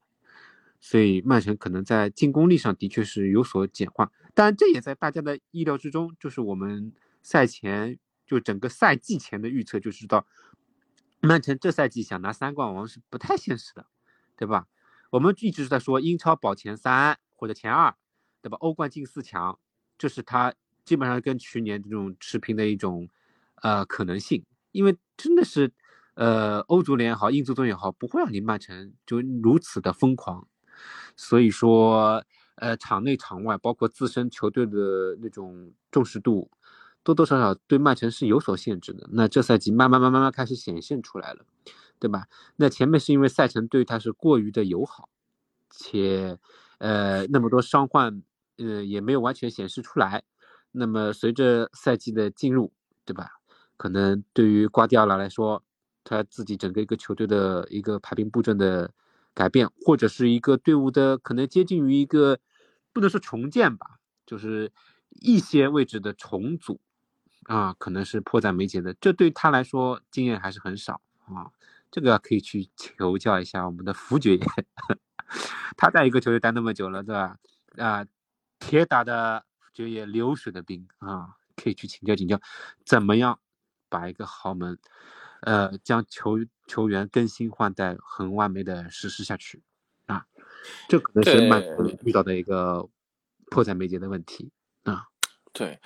[0.78, 6.14] 所以曼城可能在进攻力上的确是有所简化，但这也在大家的意料之中。
[6.20, 6.92] 就是我们
[7.24, 10.28] 赛前就整个赛季前的预测就知道，
[11.18, 13.85] 曼城这赛季想拿三冠王是不太现实的，
[14.37, 14.68] 对吧？
[15.14, 17.94] 我们一直在说英超保前三或者前二，
[18.42, 18.57] 对吧？
[18.59, 19.57] 欧冠进四强，
[19.96, 20.53] 这是他
[20.85, 23.09] 基本上跟去年这种持平的一种
[23.62, 25.70] 呃可能性，因为真的是
[26.14, 30.48] 呃欧足联也好，英足总也好，不会让你曼城就如此的疯狂。
[31.16, 32.24] 所以说，
[32.57, 36.50] 呃，场内场外，包括自身球队的那种重视度，
[37.05, 39.09] 多多少少对曼城是有所限制的。
[39.12, 41.46] 那这赛季慢慢慢慢慢开始显现出来了，
[41.98, 42.26] 对吧？
[42.57, 45.09] 那前面是因为赛程对他是过于的友好，
[45.70, 46.38] 且，
[46.78, 48.22] 呃，那么多伤患，
[48.57, 50.22] 呃，也没有完全显示出来。
[50.72, 52.72] 那么随着赛季的进入，
[53.04, 53.30] 对吧？
[53.76, 55.62] 可能对于瓜迪奥拉来说，
[56.02, 58.92] 他自己整个一个球队的一个排兵布阵的。
[59.37, 62.38] 改变或者是一个队伍的可能接近于一个，
[62.92, 64.70] 不能说重建吧，就是
[65.11, 66.78] 一些位置的重组，
[67.46, 68.94] 啊，可能是迫在眉睫的。
[69.00, 71.50] 这对他来说经验还是很少啊，
[71.94, 74.44] 这个可以去求教一下我们的福爵爷，
[75.78, 77.37] 他在一个球队待那么久了，对吧？
[77.76, 78.04] 啊，
[78.59, 82.40] 铁打的爵爷，流水的兵啊，可以去请教请教，
[82.85, 83.38] 怎么样
[83.88, 84.76] 把一个豪门。
[85.42, 89.62] 呃，将球球员更新换代很完美的实施下去，
[90.07, 90.26] 啊，
[90.88, 92.88] 这可能是曼城遇到的一个
[93.52, 94.50] 迫在眉睫的问题
[94.83, 95.04] 啊。
[95.52, 95.78] 对，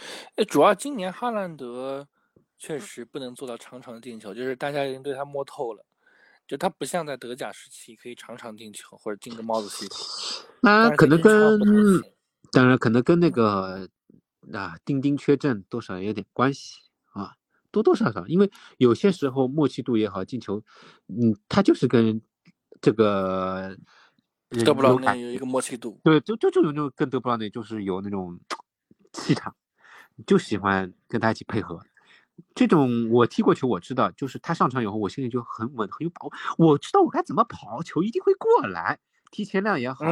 [0.47, 2.09] 主要今年哈兰德
[2.57, 5.85] 确实不能做到场场进球，就是大家已经对他摸透了，
[6.49, 9.97] 就他不像在德甲时期可以常常进球或者进个帽子戏法。
[10.63, 11.61] 那可能跟
[12.51, 13.89] 当然可能跟那个
[14.53, 16.79] 啊丁丁缺阵多少有点关系
[17.13, 17.35] 啊。
[17.71, 20.65] 多多少少，因为有些时候默契度也好，进球，
[21.09, 22.19] 嗯，他就是跟
[22.81, 23.77] 这个
[24.65, 28.41] 德布劳内有一个默契度，对，就就就有那种跟德布劳内就是有那种
[29.13, 29.55] 气场，
[30.27, 31.79] 就喜欢跟他一起配合。
[32.55, 36.33] 这种我踢过球，我知道，就是他上场以后，我心里就很稳，很有把握，
[36.71, 38.99] 我知道我该怎么跑，球一定会过来，
[39.31, 40.05] 提前量也好，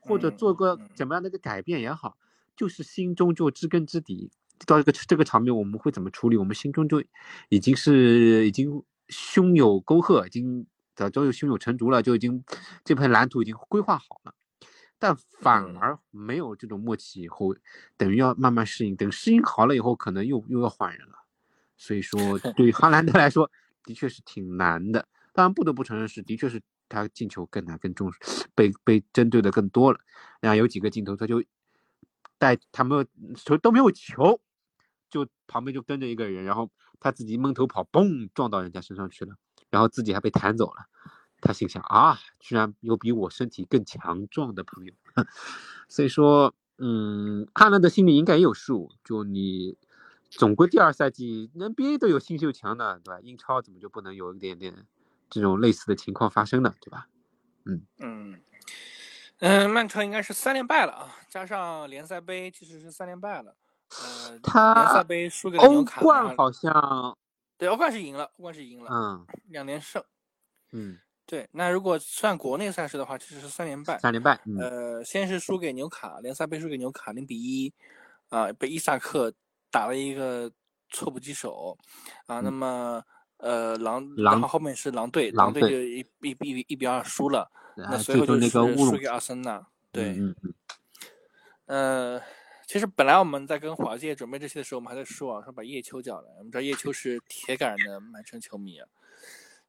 [0.00, 2.16] 或者做个怎么样的一个改变也好，
[2.56, 4.30] 就是心中就知根知底。
[4.66, 6.36] 到这个这个场面，我们会怎么处理？
[6.36, 7.02] 我们心中就
[7.48, 12.44] 已经是已经胸有沟壑，已经早就有胸有成竹了，就已经
[12.84, 14.34] 这片蓝图已经规划好了。
[14.98, 17.56] 但反而没有这种默契，以后
[17.96, 18.94] 等于要慢慢适应。
[18.94, 21.19] 等适应好了以后，可能又又要换人了。
[21.80, 23.50] 所以说，对于哈兰德来说，
[23.84, 25.08] 的确是挺难的。
[25.32, 28.18] 当然，不得不承认是，的确是他进球更难、更重视，
[28.54, 29.98] 被被针对的更多了。
[30.42, 31.42] 然后有几个镜头，他就
[32.36, 34.38] 带他们球都没有球。
[35.08, 39.34] 就旁边就跟着一个人，然后他自己闷头跑，嘣撞到人家身上去了，
[39.70, 40.84] 然后自己还被弹走了。
[41.40, 44.92] 他心想啊，居然有比我身体更强壮的朋友。
[45.88, 48.92] 所以说，嗯，哈兰德心里应该也有数。
[49.02, 49.78] 就你
[50.30, 53.20] 总归第二赛季 NBA 都有新秀强的，对吧？
[53.22, 54.86] 英超怎么就不能有一点点
[55.28, 56.74] 这种类似的情况发生呢？
[56.80, 57.08] 对吧？
[57.66, 58.40] 嗯嗯
[59.40, 63.54] 嗯，曼城应该是三连败了啊，加上联赛杯其实是三连败了。
[63.90, 67.16] 呃，他联赛杯输给了纽卡，欧冠好像
[67.58, 70.02] 对欧冠是赢了，欧冠是赢了，嗯，两连胜，
[70.72, 73.98] 嗯，对，那如果算国内赛事的话，其实是三连败。
[73.98, 77.72] 三连败，嗯，呃，先是输给纽卡，联赛杯输给纽卡零比一，
[78.28, 79.32] 啊，被伊萨克
[79.70, 80.50] 打了一个
[80.90, 81.76] 措不及手，
[82.26, 83.02] 啊，那么
[83.38, 90.34] 呃狼，然后后面是狼队，狼队就一一比一比二输了，那随后就是输给阿森纳，对，嗯
[91.66, 92.22] 嗯，呃，
[92.66, 98.86] 其实本来我们在跟华界准备这些的时候，我们还在说啊，说把叶秋叫来，我们知道叶秋是铁杆的曼城球迷啊。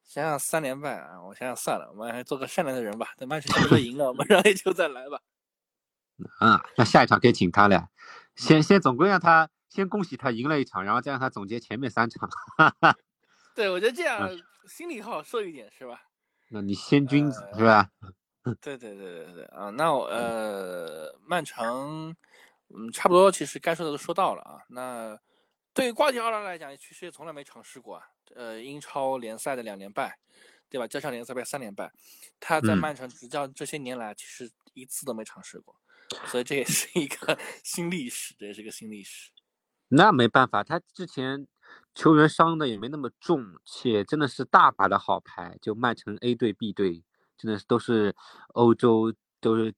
[0.04, 3.14] 想想三连败啊，我想想算了，我们还做个善良的人吧。
[3.18, 5.22] 等曼城队赢了，我们让叶秋再来吧。
[6.40, 7.88] 啊，那下一场可以请他了。
[8.42, 12.28] 先先总归让他先恭喜他赢了一场，然后再让他总结前面三场。
[13.54, 14.28] 对，我觉得这样
[14.68, 16.02] 心里好受一点，是吧？
[16.50, 17.90] 那你先君子是吧？
[18.60, 22.16] 对对对对对啊，那我呃，曼城
[22.70, 24.58] 嗯，差不多，其实该说的都说到了啊。
[24.70, 25.16] 那
[25.72, 28.04] 对于瓜迪奥拉来讲，其实也从来没尝试过啊。
[28.36, 30.18] 呃，英超联赛的两连败，
[30.68, 30.88] 对吧？
[30.88, 31.92] 加上联赛杯三连败，
[32.40, 35.76] 他在曼城执教这些年来，其实一次都没尝试过，
[36.26, 39.32] 所以这也是一个 新历史，这也是个新历史。
[39.90, 41.48] 那没办法，他之前
[41.94, 47.04] 球员伤的也没那么重，且真的是大把的好牌，就曼城 A 队、B 队，
[47.38, 48.16] 真的是都是
[48.54, 49.74] 欧洲都是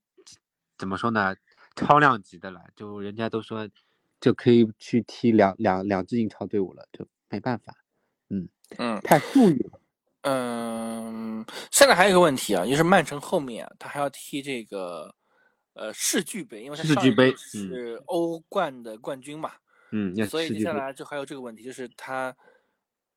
[0.77, 1.35] 怎么说呢？
[1.75, 3.67] 超量级的了，就人家都说
[4.21, 7.73] 就可以去踢两两两支英超队伍了，就没办法。
[8.29, 9.79] 嗯嗯，太富裕了。
[10.21, 15.15] 嗯，现在还有一个问题啊，就是曼城后面啊，他还要踢这个
[15.73, 19.51] 呃世俱杯，因为他世俱杯是欧冠的冠军嘛。
[19.91, 22.35] 嗯，所以接下来就还有这个问题，就是他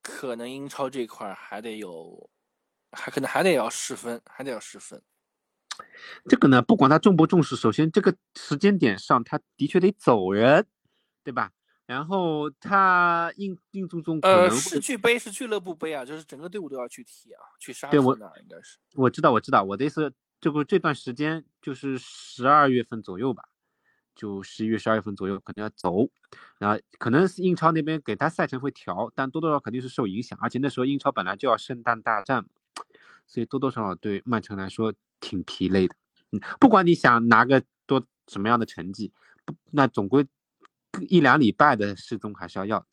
[0.03, 2.29] 可能英超这块还得有，
[2.93, 5.03] 还可能还得要失分，还得要失分。
[6.29, 10.67] 这个呢，不管他重不重视，首先这个时间点上，他的确得走人，
[11.25, 11.51] 对吧？
[11.87, 20.13] 然后他印印度中可能世俱杯是俱乐部杯啊，就是整个队伍都要去踢啊，去杀对，我应该是我知道我知道我的意思，
[20.47, 23.43] 这个这段时间就是十二月份左右吧，
[24.15, 26.09] 就十一月十二月份左右可能要走，
[26.61, 32.47] 然后可能是英超那边给他赛程会调，但多多少少肯定是受影响，而且那时候英超本来就要圣诞大战，
[33.27, 35.97] 所以多多少少对曼城来说挺疲累的。
[36.31, 39.13] 嗯，不管你想拿个多什么样的成绩，
[39.45, 40.25] 不那总归。
[41.09, 42.87] 一两礼拜的失踪还是要要的，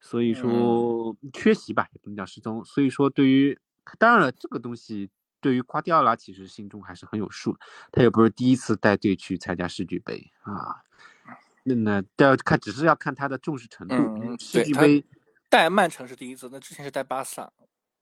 [0.00, 2.64] 所以说缺席吧，也不能叫失踪。
[2.64, 3.58] 所以说，对于
[3.98, 7.56] 当然了，这个东西对于瓜迪奥拉其实心中还是很有数，
[7.90, 10.76] 他又不是第一次带队去参加世俱杯啊。
[11.64, 14.36] 那那要看，只是要看他的重视程度。
[14.38, 15.04] 世俱杯
[15.48, 17.52] 带曼城是第一次，那之前是带巴萨。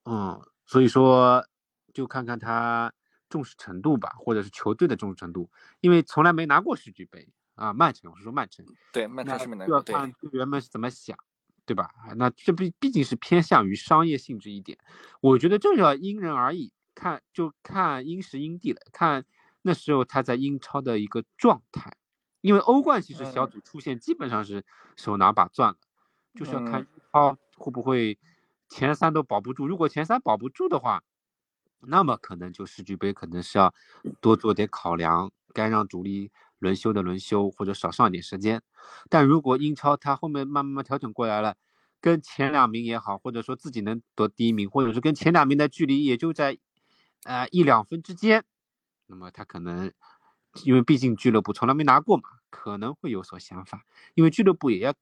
[0.05, 1.45] 嗯，所以说
[1.93, 2.93] 就看看他
[3.29, 5.49] 重视程度吧，或者是球队的重视程度，
[5.81, 7.27] 因为从来没拿过世俱杯。
[7.55, 11.17] 啊，曼城，我是说曼城，对，曼城是没拿过要看队员们是怎么想，
[11.65, 11.91] 对吧？
[12.15, 14.79] 那这毕毕竟是偏向于商业性质一点，
[15.19, 19.23] 我觉得这要因人而异，看就看因时因地了，看
[19.61, 21.95] 那时候他在英超的一个状态，
[22.41, 24.65] 因为欧冠其实小组出线基本上是
[24.97, 25.77] 手拿把攥了，
[26.35, 28.17] 就是要看英超会不会
[28.67, 31.03] 前三都保不住，如果前三保不住的话，
[31.79, 33.73] 那么可能就世俱杯可能是要
[34.19, 36.31] 多做点考量，该让主力。
[36.59, 38.61] 轮休的轮休，或者少上一点时间。
[39.07, 41.55] 但如果英超他后面慢慢慢调整过来了，
[42.01, 46.57] 跟前两名也好，或者说自己能得第一名，或者是跟前两名的距离也就在，
[47.23, 48.43] 呃一两分之间，
[49.07, 49.91] 那么他可能，
[50.63, 53.85] 因为毕竟俱乐部从来没拿过嘛，可能会有所想法。
[54.15, 54.93] 因为俱乐部也要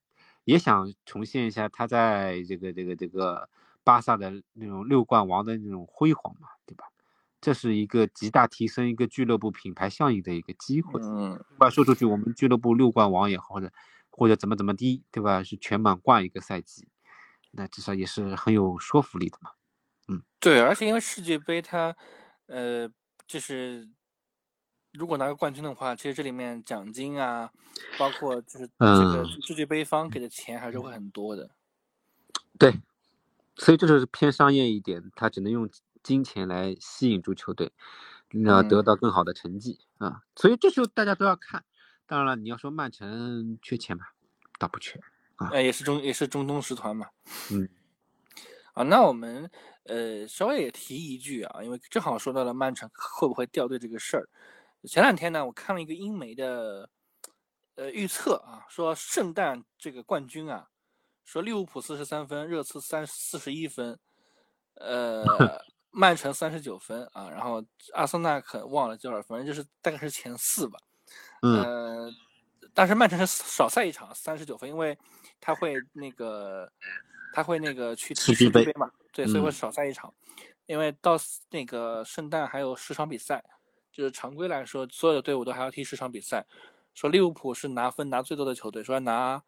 [0.44, 3.50] 也想重现一下他在这个这个这个
[3.84, 6.86] 巴萨的那种六冠王的那种辉煌嘛，对吧？
[7.40, 13.72] 这是一个极大提升一个俱乐部品牌效应的一个机会，嗯，把说出去，我们俱乐部六冠王也好，或者
[14.10, 15.44] 或者怎么怎么的，对吧？
[15.44, 16.88] 是全满贯一个赛季，
[17.52, 19.52] 那至少也是很有说服力的嘛，
[20.08, 21.96] 嗯，对，而且因为世界杯它，
[22.46, 22.90] 呃，
[23.28, 23.88] 就是
[24.94, 27.52] 如果拿个冠军的话，其实这里面奖金啊，
[27.98, 31.52] 包括就是这个世界杯方给的钱还是会很多的，
[32.58, 32.82] 对，
[33.56, 35.70] 所以这就是偏商业一点，他只能用。
[36.04, 37.74] 金钱来吸引住球队，
[38.30, 41.66] 那得到更好的成绩啊，所以这时候大家都要看。
[42.06, 44.14] 当然了，你要说曼城缺钱吧，
[44.58, 45.02] 倒不缺
[45.36, 47.08] 啊，也是中也是中东十团嘛。
[47.52, 47.68] 嗯，
[48.78, 49.50] 啊，那我们
[49.86, 54.30] 呃稍微也提一句啊，因为正好说到了曼城会不会掉队这个事儿。
[54.84, 56.88] 前两天呢，我看了一个英媒的
[57.76, 60.68] 呃预测啊，说圣诞这个冠军啊，
[61.26, 63.98] 说利物浦四十三分，热刺三四十一分，
[64.76, 65.26] 呃。
[65.90, 67.64] 曼城三十九分啊，然后
[67.94, 70.78] 阿森纳可忘了多少，反正就是大概是前四吧。
[71.42, 72.14] 嗯，
[72.72, 74.96] 但是曼城是少赛一场，三十九分，因为
[75.40, 76.72] 他会那个
[77.38, 80.12] 他会那个去踢世俱杯嘛，对，所以会少赛一场。
[80.66, 81.16] 因为到
[81.52, 83.44] 那个圣诞还有十场比赛，
[83.92, 86.48] 就是常规来说，所有的队伍都还要踢十场比赛。
[86.96, 89.40] 说利物浦是拿分拿最多的球队，说要拿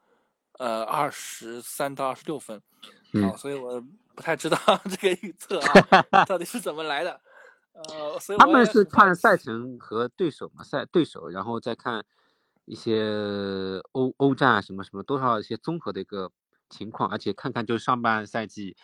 [0.60, 2.62] 呃二十三到二十六分，
[3.14, 3.84] 嗯，所以我
[4.14, 5.60] 不太知道 这个预测
[6.12, 7.20] 啊 到底是怎么来的。
[7.74, 12.06] 呃，所以他们是看赛程和对手嘛，赛对手，然后再看
[12.66, 16.32] 一些欧欧战啊什么什么，多少一些综合的一个
[16.70, 18.76] 情况，而且看看就是上半赛季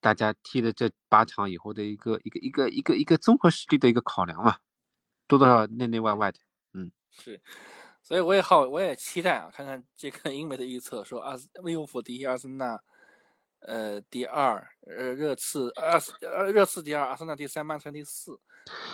[0.00, 4.56] 大家踢的这八场以后的一个一个一个一个一个综合实力的一个考量嘛，
[5.26, 6.38] 多多少内内外外的，
[6.72, 7.40] 嗯，是。
[8.02, 12.80] 所以我也好，我也期待啊，看看这个英美的预测说阿斯利物浦第一，阿森纳
[13.60, 18.40] 呃第二，呃热刺阿呃热刺第二，阿森纳第三，曼城第四。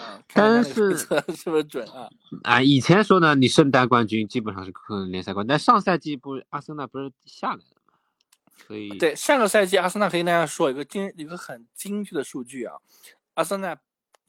[0.00, 2.08] 啊，但是是不是准啊？
[2.44, 7.75] 啊，以前说呢，你圣诞冠军基本上是可能联赛冠，但上赛季不阿森纳不是下来了吗？
[8.66, 12.76] 所以对上个赛季阿森纳可以跟大家说一个精一个很精确的数据啊，
[13.34, 13.76] 阿森纳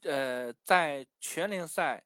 [0.02, 2.04] 呃在全联赛。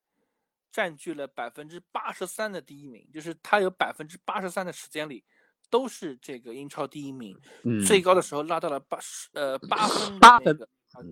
[0.74, 5.22] 占据了百分之八十三的第一名，就是他有百分之八十三的时间里
[5.68, 10.58] 都是这个英超第一名，嗯，最高的时候拉到了八十呃八分八分，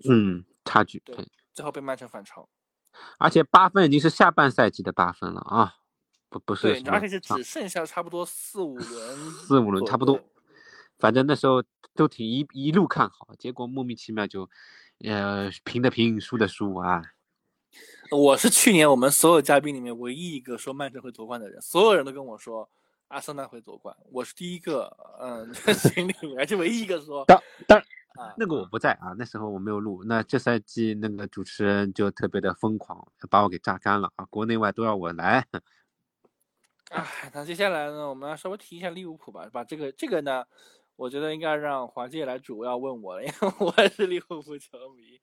[0.08, 1.14] 嗯，差距对，
[1.52, 2.48] 最后被曼城反超，
[3.18, 5.74] 而且八分已经是下半赛季的八分了啊，
[6.30, 10.18] 不不是，对，而且是只剩下差不多四五轮，四五轮差不多，
[11.00, 11.62] 反正那时候
[11.94, 14.48] 都挺一一路看好，结果莫名其妙就，
[15.04, 17.02] 呃，平的平，输的输啊。
[18.10, 22.68] 我是去年我们所有嘉宾里面唯一一个说曼城会夺冠的人，所有人都跟我说
[23.08, 27.24] 阿森纳会夺冠，我是第一个，嗯，群里面就唯一一个说。
[27.26, 30.02] 当当啊，那个我不在啊，那时候我没有录。
[30.04, 35.46] 那这赛季那个主持人就特别的疯狂，把我给榨干了啊，国内外都要我来。
[36.90, 40.44] 哎，那接下来呢，我们要稍微提一下利物浦吧，把这个这个呢，
[41.00, 45.18] 我觉得应该让华界来主要问我了，因为我也是利物浦球迷。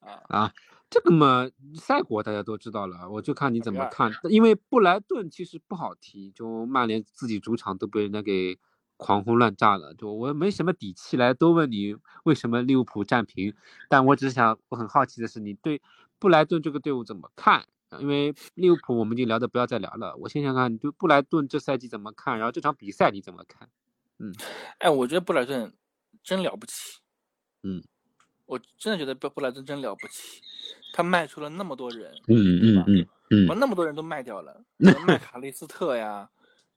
[0.00, 0.52] 啊啊，
[0.88, 4.10] 这个嘛，赛果大家都知道了，我就看你怎么看。
[4.28, 8.58] 因为布莱顿其实不好踢，就曼联自己主场都被人家给
[8.96, 13.54] 狂轰乱炸了，就我没什么底气来多问你为什么利物浦战平。
[13.88, 15.80] 但我只是想，我很好奇的是，你对
[16.18, 17.64] 布莱顿这个队伍怎么看？
[18.00, 23.68] 因为利物浦我们已经聊的不要再聊了，我先想看你对布莱顿这赛季怎么看，然后这场比赛你怎么看？
[24.20, 24.32] 嗯，
[24.78, 25.72] 哎，我觉得布莱顿
[26.22, 26.98] 真了不起，
[27.62, 27.82] 嗯。
[28.46, 30.42] 我真的觉得布布莱顿真了不起，
[30.92, 34.60] 他卖出了那么多人，嗯嗯嗯嗯，把那么多人都卖掉了，
[35.06, 36.28] 麦卡利斯特呀，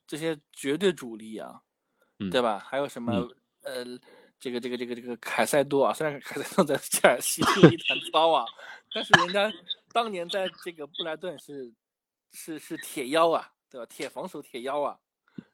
[0.06, 1.60] 这些绝对主力啊，
[2.30, 2.60] 对吧？
[2.60, 3.28] 还有什么
[3.64, 3.84] 呃，
[4.40, 8.46] 这个这个这个这个凯塞多啊，虽然凯塞多在切尔西是一团糟啊，
[8.94, 9.52] 但是人家
[9.92, 11.74] 当年在这个布莱顿是
[12.34, 13.86] 是是铁腰啊，对吧？
[13.88, 15.00] 铁防守铁腰啊，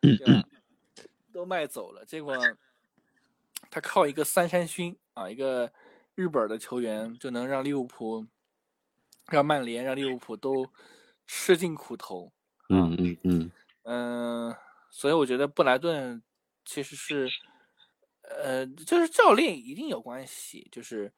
[0.02, 0.44] 对吧？
[1.34, 2.36] 都卖走了，结果
[3.70, 5.72] 他靠一个三山勋啊，一个。
[6.16, 8.26] 日本的球员就能让利物浦、
[9.28, 10.70] 让曼联、让利物浦都
[11.26, 12.30] 吃尽苦头。
[12.68, 13.52] 嗯嗯嗯
[13.84, 14.56] 嗯，
[14.90, 16.22] 所以我觉得布莱顿
[16.66, 17.30] 其实是，
[18.24, 21.10] 呃，就是教练一定有关系，就是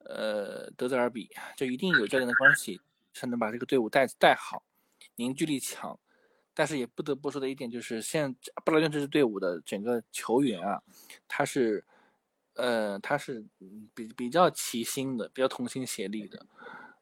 [0.00, 2.78] 呃，德泽尔比就一定有教练的关系，
[3.14, 4.62] 才能把这个队伍带带好，
[5.16, 5.98] 凝聚力强。
[6.54, 8.34] 但是也不得不说的一点就是，现
[8.64, 10.82] 布莱顿这支队伍的整个球员啊，
[11.28, 11.84] 他是。
[12.54, 13.42] 呃，他是
[13.94, 16.46] 比比较齐心的，比较同心协力的，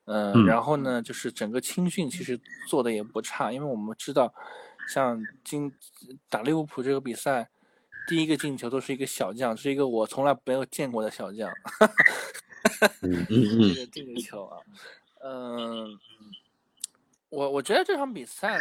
[0.05, 4.33] 嗯，然后呢，就是整个青训其实做的也不差，因为我们知道，
[4.89, 5.73] 像今
[6.29, 7.51] 打利物浦这个比赛，
[8.07, 11.53] 第一个进球都是一个小将，是一个我从来没有见过的小将，
[13.03, 14.57] 这个这个球啊，
[15.25, 15.99] 嗯，
[17.31, 18.59] 我我觉得这场比赛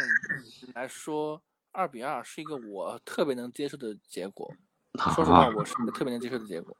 [0.74, 1.42] 来说，
[1.72, 4.50] 二比二是一个我特别能接受的结果。
[5.14, 6.76] 说实话，我是特别能接受的结果。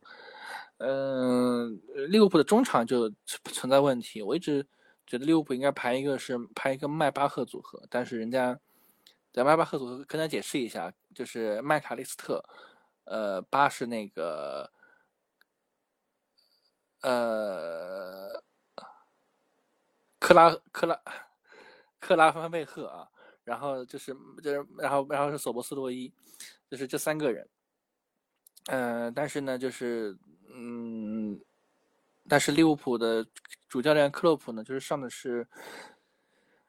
[0.78, 3.12] 嗯，利物浦的中场就
[3.44, 4.22] 存在问题。
[4.22, 4.66] 我一直
[5.06, 8.58] 觉得利物浦应该排一个是排一个麦巴赫组合，但是人家
[9.32, 12.44] 在麦巴赫组合跟他解释一下，就是麦卡利斯特，
[13.04, 14.70] 呃，八是那个
[17.02, 18.42] 呃
[20.18, 21.00] 克拉克拉
[22.00, 23.06] 克拉芬贝赫啊，
[23.44, 26.12] 然后就是就是然后然后是索博斯洛伊，
[26.68, 27.48] 就是这三个人。
[28.66, 30.18] 嗯，但是呢，就是，
[30.52, 31.40] 嗯，
[32.28, 33.26] 但是利物浦的
[33.68, 35.46] 主教练克洛普呢，就是上的是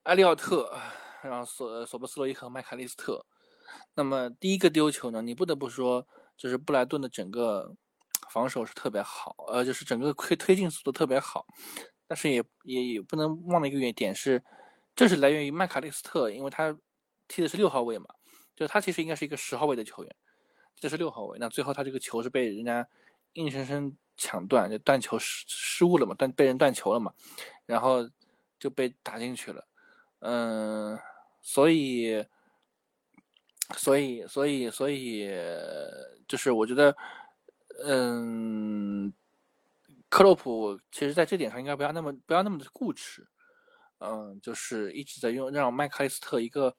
[0.04, 0.72] 埃利奥特，
[1.22, 3.26] 然后索索博斯洛伊和麦卡利斯特。
[3.94, 6.08] 那么第一个丢球呢，你不得不说，
[6.38, 7.76] 就是布莱顿的整个
[8.30, 11.46] 防守是特别好，呃，就是整个推推进速度特别好。
[12.08, 14.44] 但是也也也不能忘了一个原点是，
[14.96, 16.78] 这是来源于麦卡利斯特，因为他
[17.28, 18.06] 踢的是六号位嘛，
[18.56, 20.16] 就他其实应该是一个十号位的球员。
[20.80, 22.88] 这是六号位，那最后他这个球是被人家
[23.34, 27.14] 硬生生抢断，就断球失失误了嘛，断被人断球了嘛，
[27.68, 28.10] 然后
[28.60, 29.64] 就被打进去了。
[30.20, 30.98] 嗯，
[31.40, 32.26] 所以，
[33.76, 35.30] 所以，所以，所以，
[36.28, 36.96] 就是我觉得，
[37.86, 39.14] 嗯，
[40.10, 43.28] 克洛普其实在这点上应该不要那么不要那么的固执。
[44.04, 46.76] 嗯，就是一直在用让麦克利斯特一个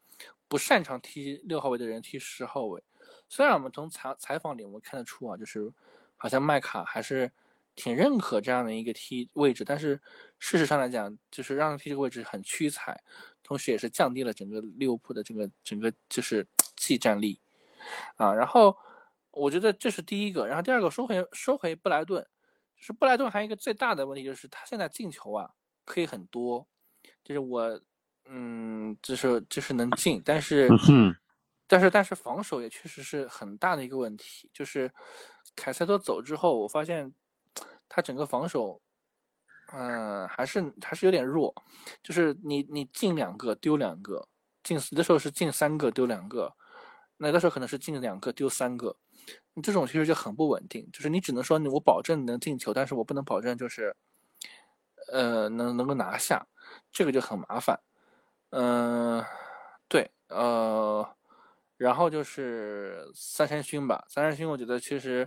[0.48, 2.82] 不擅长踢六号位的人踢十号位。
[3.28, 5.72] 虽然我们从采采访里我们看得出啊，就是
[6.16, 7.30] 好像麦卡还是
[7.76, 10.00] 挺认可这样的一个踢位置，但是
[10.40, 13.00] 事实上来讲，就是让他踢这个位置很屈才，
[13.40, 16.44] 同时也是降低了整个利物浦的这个整个就是
[16.76, 17.40] 技战力
[18.16, 18.34] 啊。
[18.34, 18.76] 然后
[19.30, 22.20] 我觉得这是第一个，然后第二个说回说回布莱顿，
[22.76, 25.48] 就是布莱顿还有一个最大的问题就是他现在进球啊
[25.84, 26.66] 可以很多。
[27.24, 27.80] 就是我，
[28.26, 30.68] 嗯，就是就是能进，但是，
[31.66, 34.50] 但是但是防守也确实是很大的一个问题。
[34.52, 34.92] 就是
[35.54, 37.12] 凯塞多走之后，我发现
[37.88, 38.80] 他整个防守，
[39.72, 41.54] 嗯，还是还是有点弱。
[42.02, 44.28] 就是你你进两个丢两个，
[44.62, 46.52] 进有的时候是进三个丢两个，
[47.16, 48.96] 那有的时候可能是进两个丢三个，
[49.62, 50.88] 这种其实就很不稳定。
[50.92, 53.96] 就是你只能说我保证能进球，但是我不能保证就是，
[55.12, 56.46] 呃，能能够拿下。
[56.92, 57.80] 这个就很麻烦，
[58.50, 59.24] 嗯，
[59.88, 61.16] 对，呃，
[61.78, 65.26] 然后就是三山勋吧，三山勋，我觉得其实，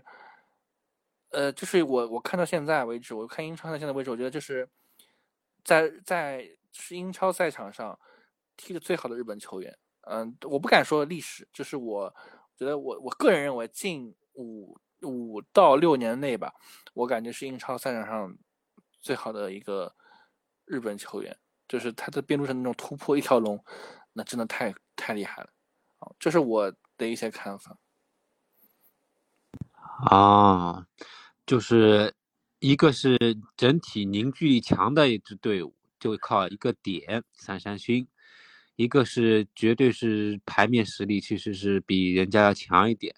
[1.32, 4.70] 呃，就是我我看到现在为止，我看英超到现在为止，我觉得就是
[5.64, 8.00] 在在是英超赛场上
[8.56, 12.16] 踢的最好的日本球员，嗯，我不敢说历史，就是我
[12.56, 16.54] 觉得我我个人认为近五五到六年内吧，
[16.94, 18.38] 我感觉是英超赛场上
[19.02, 19.96] 最好的一个。
[20.68, 21.38] 日本球员
[21.68, 23.64] 就是他的边路上那种突破一条龙，
[24.14, 25.50] 那真的太太厉害了，
[26.00, 27.78] 啊，这是我的一些看法。
[30.10, 30.86] 啊，
[31.46, 32.14] 就是
[32.60, 33.18] 一个是
[33.56, 38.06] 整体凝聚力强的一支队伍，就靠一个点三山勋；
[38.76, 43.16] 一个是绝对是牌面实力，其实是比人家要强一点，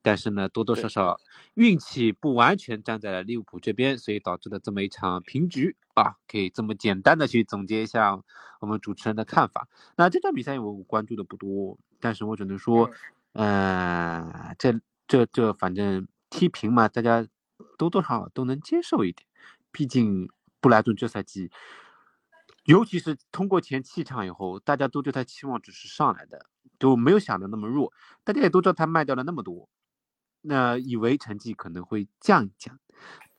[0.00, 1.20] 但是呢，多多少少
[1.54, 5.76] 运气不完全站在了利物浦这边，所以导致了这么一场平局。
[5.94, 8.20] 啊，可以这么简单的去总结一下
[8.60, 9.68] 我们主持人的看法。
[9.96, 12.90] 那这场比赛我关注的不多，但是我只能说，
[13.34, 17.24] 嗯，这这这反正踢平嘛，大家
[17.78, 19.26] 多多少少都能接受一点。
[19.70, 20.28] 毕竟
[20.60, 21.50] 布莱顿这赛季，
[22.64, 26.46] 尤其是通过前七场以后，大家都对他期望值是上来的，
[26.78, 27.92] 都没有想的那么弱。
[28.24, 29.68] 大家也都知道他卖掉了那么多，
[30.40, 32.80] 那以为成绩可能会降一降，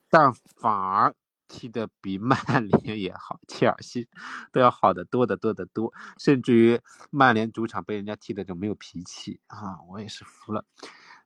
[0.08, 1.14] 但反而。
[1.48, 2.38] 踢的比曼
[2.68, 4.08] 联 也好，切尔西
[4.52, 6.80] 都要好的多得多得多，甚至于
[7.10, 9.80] 曼联主场被人家踢的就没有脾气啊！
[9.88, 10.64] 我也是服了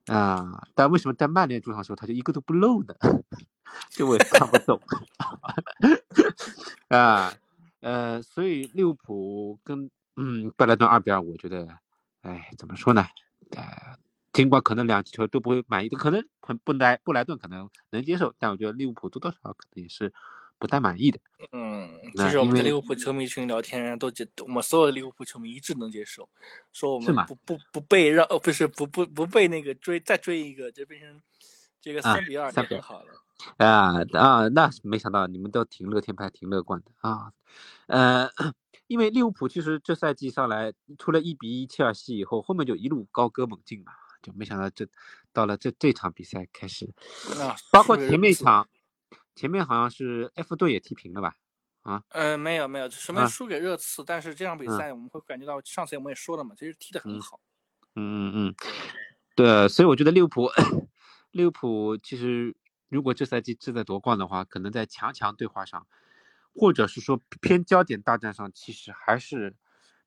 [0.07, 0.67] 啊！
[0.75, 2.95] 但为什么在曼联主场的时候他就一个都不漏呢？
[3.91, 4.81] 这我也看不懂
[6.89, 7.33] 啊！
[7.81, 11.79] 呃，所以利物浦跟嗯布莱顿二比二，我觉得，
[12.23, 13.07] 哎，怎么说呢？
[13.57, 14.00] 呃。
[14.33, 20.13] 尽管可能两球都不会满意，可能很布莱布莱顿可能能接受，但我觉得利物浦多多少少可能也是
[20.59, 21.19] 不太满意的。
[21.53, 26.29] 嗯，其实我们跟利物浦球迷群聊天都接，我们所有的利物浦球迷一致能接受，
[26.73, 31.21] 说我们不不不被让，哦不是不不不被那个追再追一个，就变成
[31.81, 33.07] 这个三比二就好了。
[33.57, 37.33] 啊啊，那没想到你们都挺乐天派，挺乐观的啊。
[37.87, 38.31] 呃，
[38.87, 43.93] 因为利物浦其实这赛季上来，除了一比一切尔西以后，后面就一路高歌猛进嘛。
[44.23, 44.87] 就没想到这
[45.33, 46.89] 到了这这场比赛开始，
[47.73, 48.69] 包括前面一场，
[49.35, 51.35] 前面好像是 F 队也踢平了吧？
[51.83, 52.03] 啊？
[52.11, 57.41] 呃，没有没有，什么输给热刺，但是这场比赛我们会感觉到，上次我们也说了嘛，其实踢得很好。
[57.95, 58.55] 嗯嗯嗯，
[59.35, 60.51] 对，所以我觉得利物浦，
[61.33, 62.55] 利物浦其实
[62.89, 65.87] 如果这赛季志在夺冠的话，可能在强强对话上，
[66.55, 69.57] 或者是说偏焦点大战上，其实还是。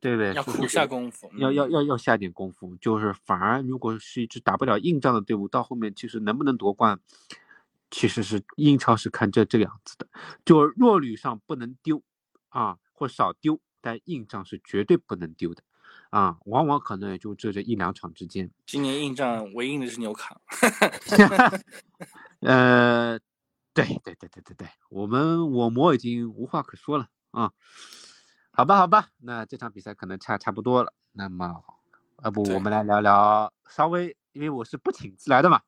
[0.03, 0.33] 对不对？
[0.33, 2.75] 要苦下功夫，要要要要下点功夫。
[2.75, 6.99] 就是反而如果是一支打不了硬仗的队伍，到后面其实能不能夺冠，
[7.89, 10.05] 其实是英超是看这这个样子的。
[10.43, 12.03] 就弱旅上不能丢
[12.49, 15.63] 啊，或少丢，但硬仗是绝对不能丢的
[16.09, 16.37] 啊。
[16.47, 18.51] 往往可能也就这这一两场之间。
[18.65, 20.41] 今年硬仗唯一的是纽卡。
[22.41, 23.17] 呃，
[23.73, 27.53] 对对对对对对，我们我魔已经无话可说了啊。
[28.55, 30.93] 好吧，好吧，那这场比赛可能差差不多了。
[31.13, 31.63] 那么，
[32.23, 35.59] 要不我们来聊聊，稍微，因为我是不请自来的嘛，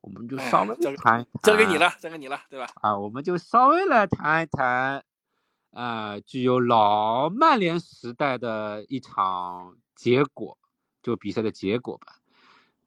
[0.00, 2.66] 我们就稍微谈，交给你了，交给你了，对吧？
[2.82, 5.04] 啊，我们就稍微来谈一谈，
[5.70, 10.58] 啊，具有老曼联时代的一场结果，
[11.00, 12.16] 就比赛的结果吧。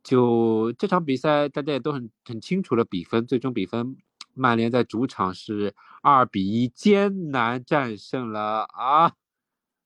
[0.04, 3.96] 就这场比赛，大家也都很很清楚了比分，最终比分
[4.34, 9.14] 曼联在主场是二比一艰难战胜了啊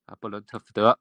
[0.10, 1.00] 啊布伦特福德。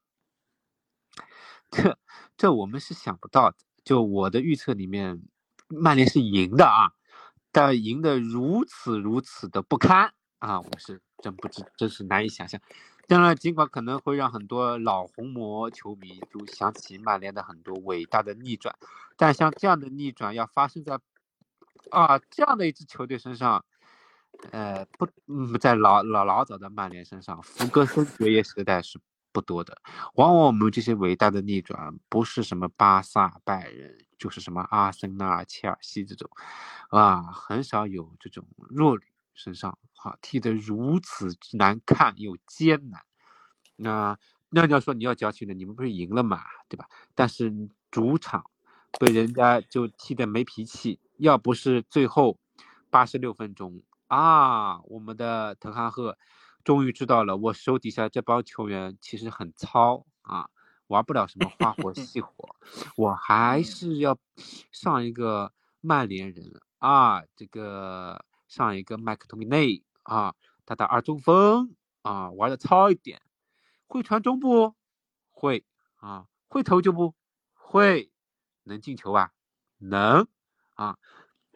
[1.70, 1.98] 这
[2.36, 3.56] 这我们是想不到的。
[3.84, 5.22] 就我的预测里面，
[5.68, 6.92] 曼联是赢的啊，
[7.50, 12.60] 但赢得如此如此的不堪啊，我是真不知，真是难以想象。
[13.06, 18.76] 当然，尽管可能会让很多老红魔球迷都想起曼联的很多伟大的逆转，
[19.16, 21.00] 但像这样的逆转要发生在
[21.90, 23.64] 啊这样的一支球队身上，
[24.50, 28.98] 呃，不，嗯，在老老老早的曼联身上，福格森爵爷时代是。
[29.30, 29.76] 不多的，
[30.14, 36.28] 往往我们这些伟大的逆转，不是什么巴萨、拜仁，就是什么阿森纳、切尔西这种，
[36.88, 43.02] 啊，很少有这种弱旅身上啊踢得如此难看又艰难。
[43.76, 44.18] 那
[44.48, 46.88] 那你要说你要矫情的，你们不是赢了嘛，对吧？
[47.14, 47.52] 但是
[47.90, 48.50] 主场
[48.98, 52.40] 被人家就踢得没脾气，要不是最后
[52.90, 56.18] 八十六分钟啊，我们的滕哈赫。
[56.64, 60.50] 终于知道了，我手底下这帮球员其实很糙啊，
[60.88, 62.56] 玩不了什么花活 细活，
[62.96, 64.18] 我还是要
[64.70, 70.34] 上一个曼联人啊，这个上一个麦克托米内啊，
[70.66, 73.22] 他打二中锋啊，玩的糙一点，
[73.86, 74.74] 会传中不？
[75.30, 75.64] 会
[75.96, 77.14] 啊，会投就不
[77.54, 78.10] 会，
[78.64, 79.32] 能进球吧？
[79.78, 80.26] 能
[80.74, 80.98] 啊，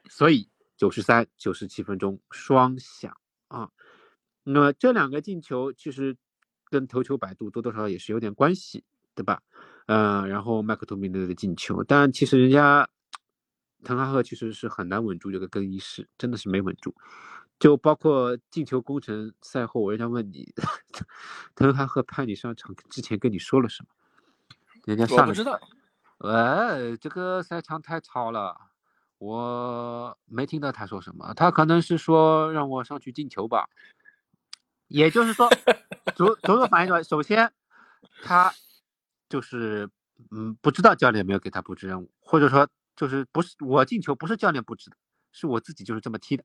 [0.08, 0.48] 所以
[0.82, 3.16] 九十三、九十七分钟双响
[3.46, 3.70] 啊。
[4.42, 6.16] 那么这两个进球其实
[6.64, 8.82] 跟头球摆渡多多少少也是有点关系，
[9.14, 9.40] 对吧？
[9.86, 12.88] 嗯，然后麦克托米内的进球，但其实人家
[13.84, 16.92] 滕哈赫其实是很难稳住这个更衣室，真的是没稳住。
[17.60, 20.52] 就包括进球工程赛后，人家问你，
[21.54, 23.88] 滕哈赫派你上场之前跟你说了什么？
[24.84, 25.60] 人家上不知道。
[26.18, 28.71] 哎，这个赛场太吵了，
[29.22, 33.68] 我没听到他说什么，他可能是说让我上去进球吧。
[34.88, 35.48] 也就是说，
[36.16, 37.52] 足足球反映出来，首先
[38.24, 38.52] 他
[39.28, 39.88] 就是
[40.32, 44.96] 嗯不知道教练没有给他布置任务，或者说就是不是我进球不是教练布置的，
[45.30, 46.42] 是我自己就是这么踢的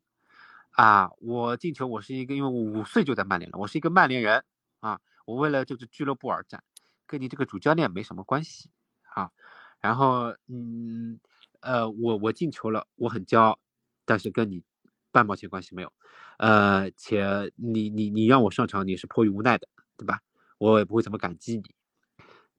[0.70, 1.10] 啊。
[1.18, 4.44] 我进球我是一个，因为我五岁就在曼联了，我是一个曼联人
[4.82, 5.02] 啊。
[5.26, 6.64] 我为了这个俱乐部而战，
[7.08, 8.70] 跟你这个主教练没什么关系
[9.16, 9.32] 啊。
[9.80, 11.20] 然后嗯
[11.62, 13.60] 呃我我进球了，我很骄傲，
[14.06, 14.64] 但是跟你
[15.12, 15.92] 半毛钱关系没有。
[16.38, 20.20] 呃，且你你你让我上场，你是迫于无奈的，对吧？
[20.60, 21.64] 我也不会怎么感激你，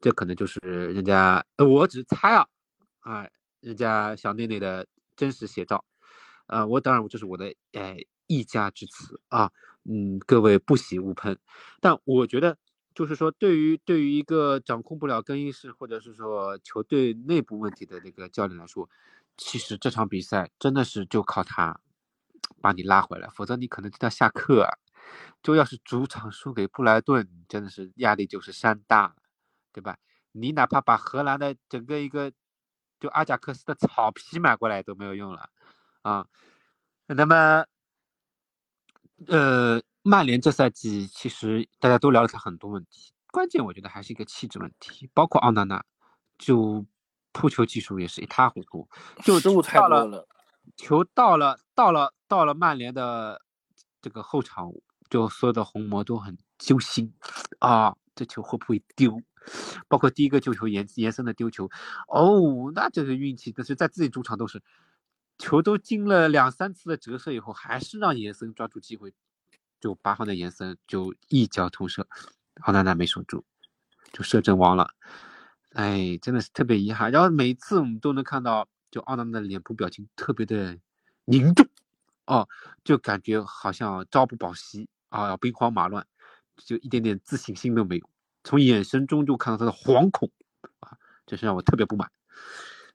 [0.00, 0.58] 这可能就是
[0.92, 2.46] 人家，呃我只是猜啊，
[3.00, 3.28] 啊，
[3.60, 4.86] 人家小内内的
[5.16, 5.84] 真实写照，
[6.46, 7.96] 呃，我当然这是我的呃
[8.26, 9.50] 一家之词啊，
[9.84, 11.38] 嗯，各位不喜勿喷，
[11.80, 12.56] 但我觉得
[12.98, 18.90] 就是说，对于对于一个掌控不了更衣室或者是说球队内部问题的那个教练来说，
[19.36, 21.78] 其实这场比赛真的是就靠他。
[22.60, 24.68] 把你拉回来，否则你可能就要下课。
[25.44, 29.14] 就要是主场输给布莱顿，真的是压力就是山大，
[29.72, 29.96] 对吧？
[30.32, 32.32] 你哪怕把荷兰的整个一个
[32.98, 35.48] 就阿贾克斯的草皮买过来都没有用了
[36.02, 36.26] 啊。
[37.06, 37.64] 那么，
[39.28, 45.84] 呃，曼联这赛季其实大家都聊了他很多问题，关键我觉得还是一个气质问题，包括奥纳纳，
[46.38, 46.84] 就
[47.32, 48.88] 扑球技术也是一塌糊涂，
[49.22, 50.26] 就失误太多了。
[50.76, 53.40] 球到了，到了，到了曼联的
[54.02, 54.70] 这个后场，
[55.08, 57.12] 就所有的红魔都很揪心
[57.58, 57.96] 啊！
[58.14, 59.20] 这球会不会丢？
[59.88, 61.70] 包括第一个救球延延伸的丢球，
[62.08, 64.62] 哦，那这个运气，但是在自己主场都是
[65.38, 69.14] 球都经了两三次的折射以后，还是让延伸抓住机会，
[69.80, 72.06] 就八号的延伸就一脚投射，
[72.62, 73.44] 奥纳纳没守住，
[74.12, 74.90] 就射阵亡了。
[75.72, 77.10] 哎，真的是特别遗憾。
[77.10, 78.68] 然后每次我们都能看到。
[78.90, 80.78] 就奥纳纳的脸部表情特别的
[81.26, 81.68] 凝重，
[82.24, 82.48] 哦，
[82.82, 86.06] 就感觉好像朝不保夕啊，兵荒马乱，
[86.56, 88.10] 就一点点自信心都没有。
[88.44, 90.32] 从眼神中就看到他的惶恐
[90.80, 92.10] 啊，这是让我特别不满。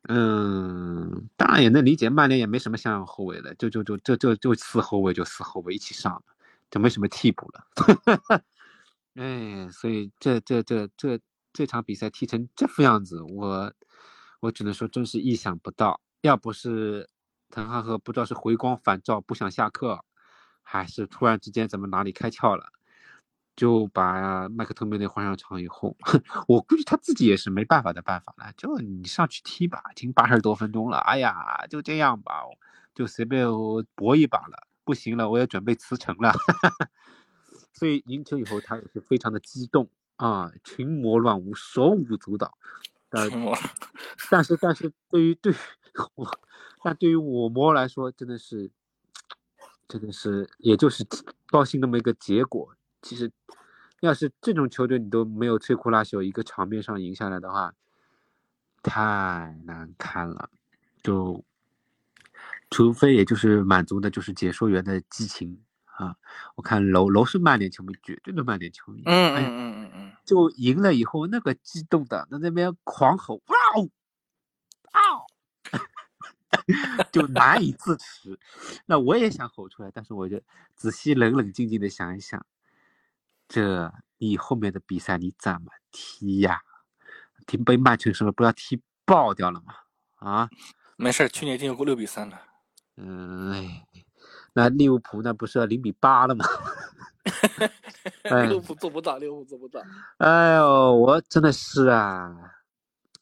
[0.10, 6.24] 嗯，当然也能理解，曼联也没什么像后卫的，就就就这这就四后卫就四后卫一起上了，
[6.74, 8.44] 就没什么替补了。
[9.14, 11.20] 哎，所以这这这这
[11.54, 13.72] 这场比赛踢成这副样子，我。
[14.40, 16.02] 我只能说，真是意想不到。
[16.20, 17.10] 要不是
[17.50, 20.04] 滕哈赫不知道是回光返照不想下课，
[20.64, 22.66] 还是突然之间怎么哪里开窍了，
[23.56, 25.96] 就把麦克托米内换上场以后，
[26.50, 28.52] 我估计他自己也是没办法的办法了。
[28.58, 32.42] 就你上去踢吧，已经八十多分钟了，哎呀，就这样吧，
[32.94, 33.48] 就随便
[33.96, 34.68] 搏一把了。
[34.84, 36.34] 不行了，我要准备辞呈了。
[37.74, 42.58] 所以赢球以后，他也是非常的激动啊，群魔乱舞，手舞足蹈。
[43.10, 43.28] 呃，
[44.30, 45.56] 但是但是对于对于
[46.16, 46.40] 我，
[46.84, 48.72] 但对于我魔来说，真的是
[49.88, 51.06] 真的是，也就是
[51.48, 52.76] 高兴那么一个结果。
[53.02, 53.32] 其实，
[54.02, 57.74] 要是这种球队你都没有摧枯拉朽，一个场面上赢下来的话，
[58.82, 60.50] 太难看了。
[61.04, 61.44] 就，
[62.74, 66.16] 除非也就是满足的就是解说员的激情啊。
[66.56, 69.04] 我看楼楼是曼联球迷，绝对的曼联球迷。
[69.06, 70.12] 嗯嗯嗯嗯嗯。
[70.26, 73.90] 就赢了以后，那个激动的，在那边狂吼，哇哦，
[74.92, 75.00] 啊！
[77.12, 78.40] 就难以自持，
[78.86, 80.42] 那我也想吼出来，但是我就
[80.76, 82.46] 仔细冷冷静静的想一想，
[83.48, 86.62] 这你后面的比赛你怎么踢呀？
[87.46, 89.76] 踢被曼城是不是不要踢爆掉了吗？
[90.16, 90.50] 啊，
[90.96, 92.40] 没事，去年已经有过六比三了。
[92.98, 93.66] 嗯，
[94.54, 96.46] 那利物浦那不是要零比八了吗？
[98.48, 99.82] 利物浦做不到，利物浦做不到。
[100.18, 102.36] 哎呦，我真的是啊，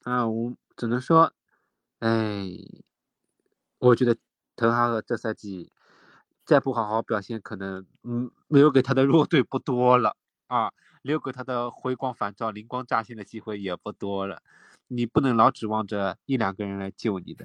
[0.04, 1.32] 啊，我只能说，
[2.00, 2.48] 哎。
[3.80, 4.16] 我觉得
[4.56, 5.72] 滕哈赫这赛季
[6.46, 10.16] 再不好好表现，可能嗯，留给他的弱队不多了
[10.46, 14.44] 啊，留给他的回光返照、灵光乍现的机会也不多了。
[14.88, 17.44] 你不能老指望着一两个人来救你的，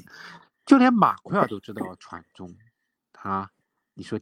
[0.66, 2.54] 就连马奎尔都知道传中
[3.22, 3.48] 啊！
[3.94, 4.20] 你说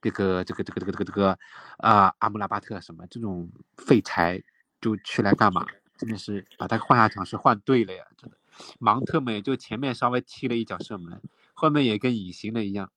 [0.00, 1.38] 这个这个这个这个这个这个
[1.78, 4.42] 啊，阿姆拉巴特什么这种废柴
[4.80, 5.64] 就去来干嘛？
[5.96, 8.04] 真的是把他换下场是换对了呀！
[8.16, 8.36] 真的，
[8.80, 11.22] 芒特们也就前面稍微踢了一脚射门。
[11.56, 12.90] 后面也跟隐形的一样，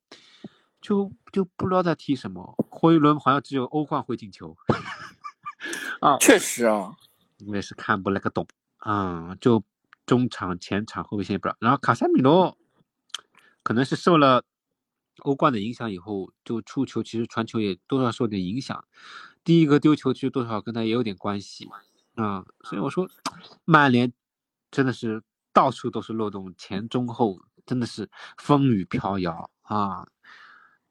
[0.81, 2.55] 就就不知道在踢什么。
[2.69, 4.57] 霍伊伦好像只有欧冠会进球，
[6.01, 6.95] 啊，确实啊，
[7.45, 9.35] 我也是看不那个懂啊。
[9.39, 9.63] 就
[10.07, 11.57] 中场、前场、后卫线也不知道。
[11.59, 12.57] 然后卡塞米罗
[13.67, 14.45] 可能是受了
[15.23, 18.85] 欧冠的影响以后，就出球其实传球也多少受点影响。
[19.43, 21.67] 第一个丢球其实多少跟他也有点关系
[22.15, 22.45] 啊。
[22.63, 23.09] 所以我说，
[23.65, 24.13] 曼联
[24.71, 27.41] 真的是到处都是漏洞，前中后。
[27.65, 30.07] 真的是风雨飘摇啊！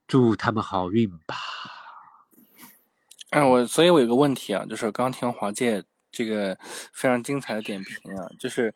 [0.07, 1.35] 祝他们好运吧。
[3.31, 6.55] 哎，我所以，我有个问题啊，就是刚听华界这个
[6.93, 8.74] 非常精彩的点评啊，就是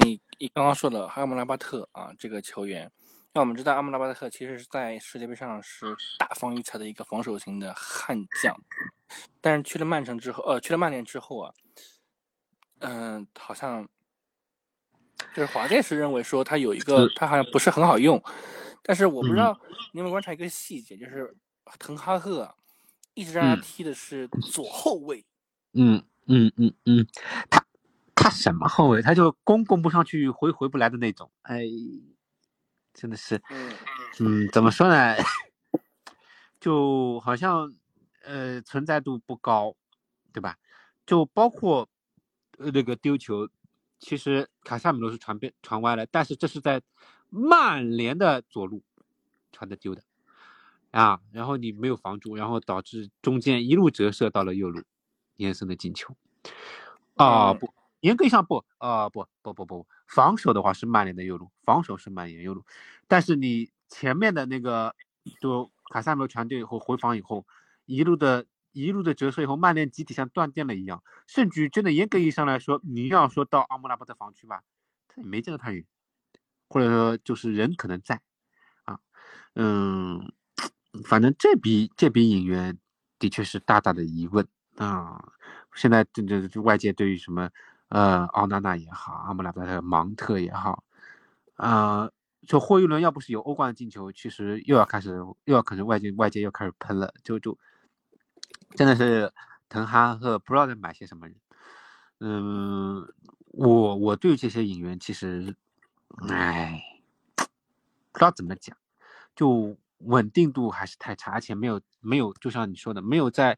[0.00, 2.90] 你你刚刚说的哈姆拉巴特啊，这个球员，
[3.36, 8.56] 那我们知道阿姆拉巴特其实是在世界杯上是大放异彩的一个防守型的悍将，
[9.42, 11.52] 但是去了曼城之后，呃，去了曼联之后啊，
[12.78, 13.86] 嗯，好像。
[15.34, 18.22] 就是华健是认为说他有一个，他好像不是很好用，
[18.82, 19.58] 但是我不知道
[19.92, 21.34] 你有没有观察一个细节，就是
[21.78, 22.54] 滕哈赫
[23.12, 25.22] 一直让他踢的是左后卫。
[25.74, 27.06] 嗯嗯嗯嗯，
[27.50, 27.62] 他
[28.14, 29.02] 他什么后卫？
[29.02, 31.30] 他就攻攻不上去，回回不来的那种。
[31.42, 31.62] 哎，
[32.96, 33.40] 真的是，
[34.18, 35.14] 嗯，怎么说呢？
[36.58, 37.72] 就好像
[38.24, 39.76] 呃存在度不高，
[40.32, 40.56] 对吧？
[41.06, 41.88] 就包括
[42.58, 43.48] 呃那个丢球。
[43.98, 46.82] 其实卡萨米罗是传边传歪了，但是这是在
[47.30, 48.82] 曼联的左路
[49.50, 50.02] 传的丢的
[50.90, 54.82] 啊，然后你没有防住，然后导致中间一路折射到了右路，
[55.36, 56.14] 延伸的进球
[57.14, 62.64] 啊不，严格意义上不啊不不不不，防守的话是曼联的右路，防守是曼联右路，
[63.08, 64.94] 但是你前面的那个
[65.40, 67.46] 就卡萨米罗传丢以后回防以后
[67.84, 68.46] 一路的。
[68.78, 74.60] 一路的折射以后，曼联集体像断电了一样，甚至真的严格意义上来说，你要说到阿姆拉巴特防区吧，
[75.08, 75.82] 他也没见到他人，
[76.68, 78.20] 或者说就是人可能在，
[78.84, 79.00] 啊，
[79.54, 80.30] 嗯，
[81.06, 82.78] 反正这笔这笔引援
[83.18, 85.32] 的确是大大的疑问啊。
[85.74, 87.48] 现在这这外界对于什么
[87.88, 90.84] 呃奥纳纳也好，阿姆拉巴特、芒特也好，
[91.54, 92.10] 啊，
[92.46, 97.58] 就霍伊伦要不是有欧冠进球，其实又要开始又要可能外界外界又开始喷了，就就。
[98.74, 99.32] 真的是
[99.70, 101.36] 滕哈赫不知道在买些什么人，
[102.20, 103.06] 嗯，
[103.46, 105.56] 我我对这些引援其实，
[106.28, 106.82] 哎，
[107.36, 108.76] 不知道怎么讲，
[109.34, 113.56] 就稳定度还是太差，而且没有没有，就像你说的，没有在，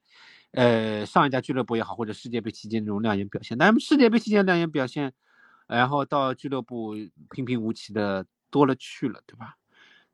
[0.53, 3.57] 呃，上一家俱乐部也好，或者世界杯期间这种亮眼表现。
[3.59, 5.13] 那么世界杯期间亮眼表现，
[5.67, 6.95] 然后到俱乐部
[7.31, 9.57] 平平无奇的多了去了，对吧？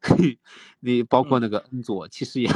[0.81, 2.51] 你包括那个恩佐， 其实也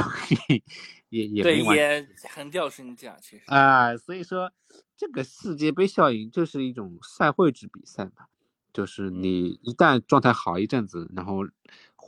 [1.09, 4.51] 也也对，也很掉身价，其实啊，所以说
[4.95, 8.27] 这个世界杯效应就是一种赛会制比赛嘛，
[8.71, 11.43] 就是你一旦状态好一阵子，然后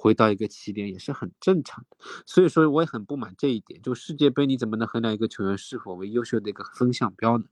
[0.01, 1.97] 回到一个起点也是很正常的。
[2.25, 7.45] 所以说我也很不满这一点，就世界杯你怎么能衡量一个球员是否为优秀的一个风向标呢？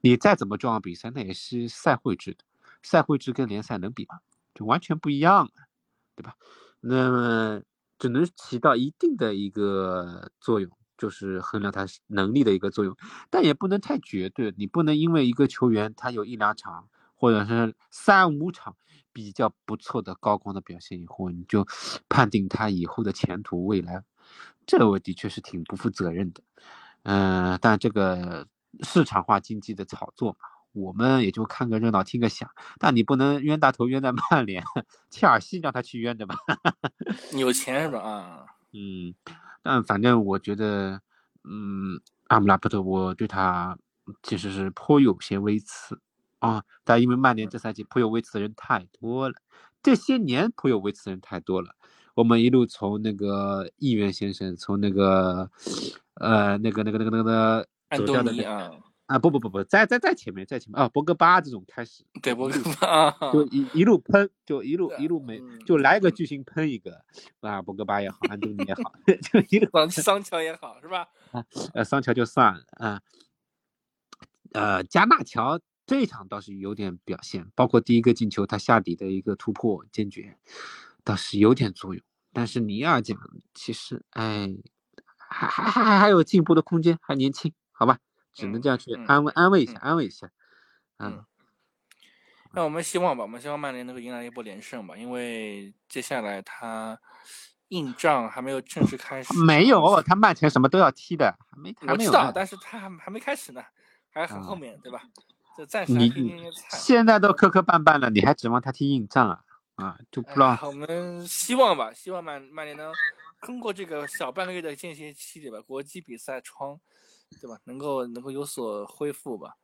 [0.00, 2.44] 你再怎么重要比赛，那也是赛会制的，
[2.84, 4.20] 赛会制跟联赛能比吗？
[4.54, 5.50] 就完全不一样，
[6.14, 6.36] 对吧？
[6.80, 7.62] 那么
[7.98, 12.96] 只能起到一定的一个作用，就是衡量他能力的一个作用，
[13.28, 14.54] 但也不能太绝对。
[14.56, 18.76] 你不能因为一个球员他有一两场或者是三五场
[19.18, 21.66] 比较不错的高光的表现以后，你就
[22.08, 24.04] 判定他以后的前途未来
[24.64, 26.40] 这我的确是挺不负责任的。
[27.02, 28.46] 嗯，但这个
[28.84, 30.38] 市场化经济的炒作嘛，
[30.70, 32.48] 我们也就看个热闹，听个响。
[32.78, 34.62] 但你不能冤大头冤在曼联，
[35.10, 36.36] 切尔西让他去冤的吧？
[37.36, 37.98] 有钱是吧？
[37.98, 39.12] 啊， 嗯，
[39.64, 41.00] 但反正我觉得，
[41.42, 43.76] 嗯，阿姆拉普特，我对他
[44.22, 46.00] 其实是颇有些微词
[46.38, 46.62] 啊。
[46.84, 49.34] 但因为曼联这赛季颇有微词的人太多了，
[49.82, 51.74] 这些年颇有微词的人太多了。
[52.14, 55.48] 我们一路从那个议员先生，从那个，
[56.14, 58.72] 呃，那个那个那个那个安东尼啊，
[59.06, 67.00] 啊不不不不，在在在前面，在前面啊，博格巴这种开始，对博格巴，就一一路喷，就一路一路没，就来一个巨星喷一个，
[67.40, 68.92] 啊，博格巴也好，安东尼也好，
[69.32, 71.06] 就一路桑乔也好，是吧？
[71.30, 73.00] 啊，呃，桑乔就算了啊，
[74.54, 80.36] 呃，加纳乔这一场倒是有点表现，包括第一个进球，他下底的一个突破坚决，
[81.02, 82.04] 倒是有点作用。
[82.30, 83.18] 但是尼尔讲，
[83.54, 84.54] 其实哎，
[85.16, 87.98] 还还还还还有进步的空间，还年轻，好吧，
[88.34, 90.30] 只能这样去安慰安慰一下，安慰一下。
[90.98, 91.24] 嗯，
[92.52, 97.00] 那我们希望吧，我们希望曼联能够迎来一波连胜吧，因为接下来他
[97.68, 99.32] 硬仗还没有正式开始。
[99.42, 102.10] 没有，他曼城什么都要踢的，还没还没有。
[102.10, 103.64] 我知道，但是他还还没开始呢，
[104.10, 105.00] 还很后面对吧？
[105.58, 106.12] 这暂时你
[106.70, 109.42] 现在都磕磕绊绊了，你还指望他踢硬仗啊？
[109.74, 110.56] 啊，就不知道。
[110.62, 112.92] 我们希望吧，希望曼曼联能
[113.40, 115.60] 通过这个小半个月的间歇期，里吧？
[115.62, 116.78] 国际比赛窗，
[117.40, 117.58] 对吧？
[117.64, 119.54] 能够能够有所恢复吧。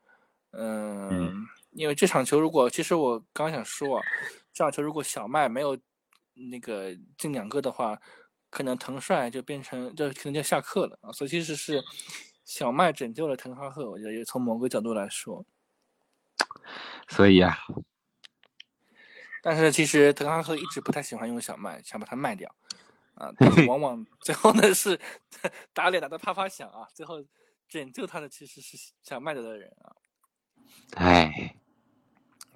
[0.51, 4.03] 嗯，因为这场球如果，其实我刚想说，
[4.53, 5.78] 这场球如果小麦没有
[6.51, 7.97] 那个进两个的话，
[8.51, 11.12] 可能滕帅就变成就可能就下课了啊。
[11.12, 11.80] 所以其实是
[12.45, 15.47] 小麦拯救了滕哈赫，我觉得也从某个角度来说。
[17.09, 17.57] 所以啊。
[19.43, 22.55] 但是其实德康赫一直不太喜欢用小麦，想把它卖掉，
[23.14, 23.30] 啊，
[23.68, 24.99] 往往最后呢是
[25.74, 27.22] 打脸打得啪啪响啊，最后
[27.68, 29.95] 拯救他的其实是想卖掉的人啊。
[30.97, 31.57] 哎，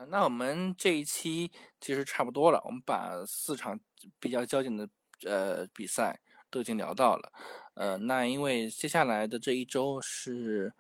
[0.09, 3.79] 那我们这一期其实差不多了，我们把四场
[4.18, 4.89] 比较焦点的
[5.26, 6.18] 呃比赛
[6.49, 7.33] 都已经聊到了，
[7.74, 10.72] 呃，那因为接下来的这一周是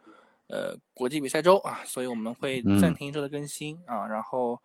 [0.48, 4.60] 呃国际比赛周啊，所以我们会暂停一周的更新啊，然后。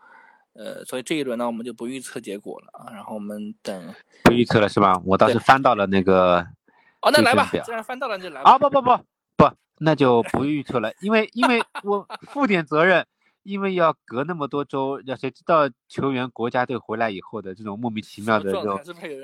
[0.56, 5.02] 呃，所以这一轮呢，我们就不预测结果了啊，然后我们等不预测了是吧？
[5.04, 6.46] 我倒是翻到了那个
[7.02, 8.96] 哦，那来吧，既然翻到了就来吧啊，不不不
[9.36, 13.04] 不，那就不预测了，因为因为我负点责任，
[13.44, 18.82] 因为要隔那么多周，要谁知道球员国家队回来以后的这种莫名其妙的这种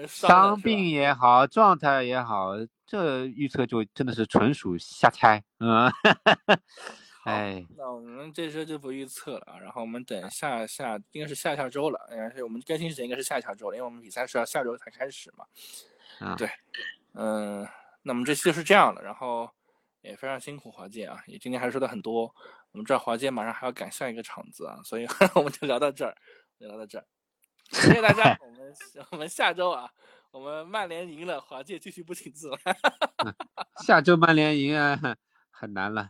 [0.07, 2.53] 伤病也好，状态也好，
[2.85, 5.91] 这预测就真的是纯属瞎猜，嗯。
[7.25, 15.45] 哎，那我们这周就不预测了啊，然后我们等下下应该是下下周了，应该是我们更新时间应该是下下周了，因为我们比赛是要下周才开始嘛。
[16.25, 16.49] 啊，对，
[17.13, 17.67] 嗯，
[18.03, 19.47] 那我们这期就是这样了，然后
[20.01, 22.33] 也非常辛苦华健啊，也今天还是说的很多，
[22.71, 25.05] 我们知道华健马上还要赶下一个场子啊，所以
[25.35, 26.15] 我们就聊到这儿，
[26.59, 27.05] 聊到这儿，
[27.71, 28.73] 谢谢大家， 我们
[29.11, 29.89] 我们下周啊，
[30.31, 32.57] 我们曼联赢了，华健继续不请自来，
[33.85, 34.99] 下周曼联赢啊，
[35.51, 36.09] 很难了。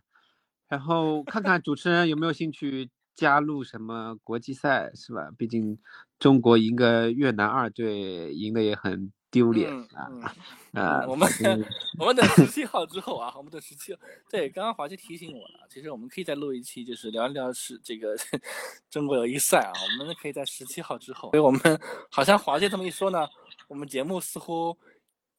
[0.68, 5.32] 然后看看主持人有没有兴趣加入什么国际赛，是吧？
[5.38, 5.80] 毕竟
[6.20, 10.34] 中国赢个越南二队，赢的也很丢脸啊！
[10.74, 11.28] 啊，我们
[12.00, 14.00] 我们等十七号之后啊，我们等十七号。
[14.30, 18.16] 对，刚刚华姐提醒我了，其实我们可以再录一期，就是聊一聊是这个
[18.90, 19.72] 中国友谊赛啊。
[20.00, 21.30] 我们可以在十七号之后。
[21.32, 21.62] 所以我们
[22.10, 23.28] 好像华姐这么一说呢，
[23.68, 24.78] 我们节目似乎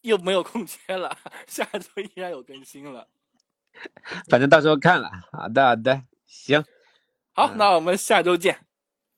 [0.03, 1.17] 又没有空缺了，
[1.47, 3.09] 下周依然有更新了。
[4.29, 6.65] 反正到时候看了，好的好的，行，
[7.33, 8.67] 好，那我们下周见。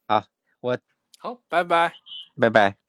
[0.07, 0.25] 好，
[0.61, 0.79] 我
[1.19, 1.95] 好，拜拜，
[2.39, 2.82] 拜拜。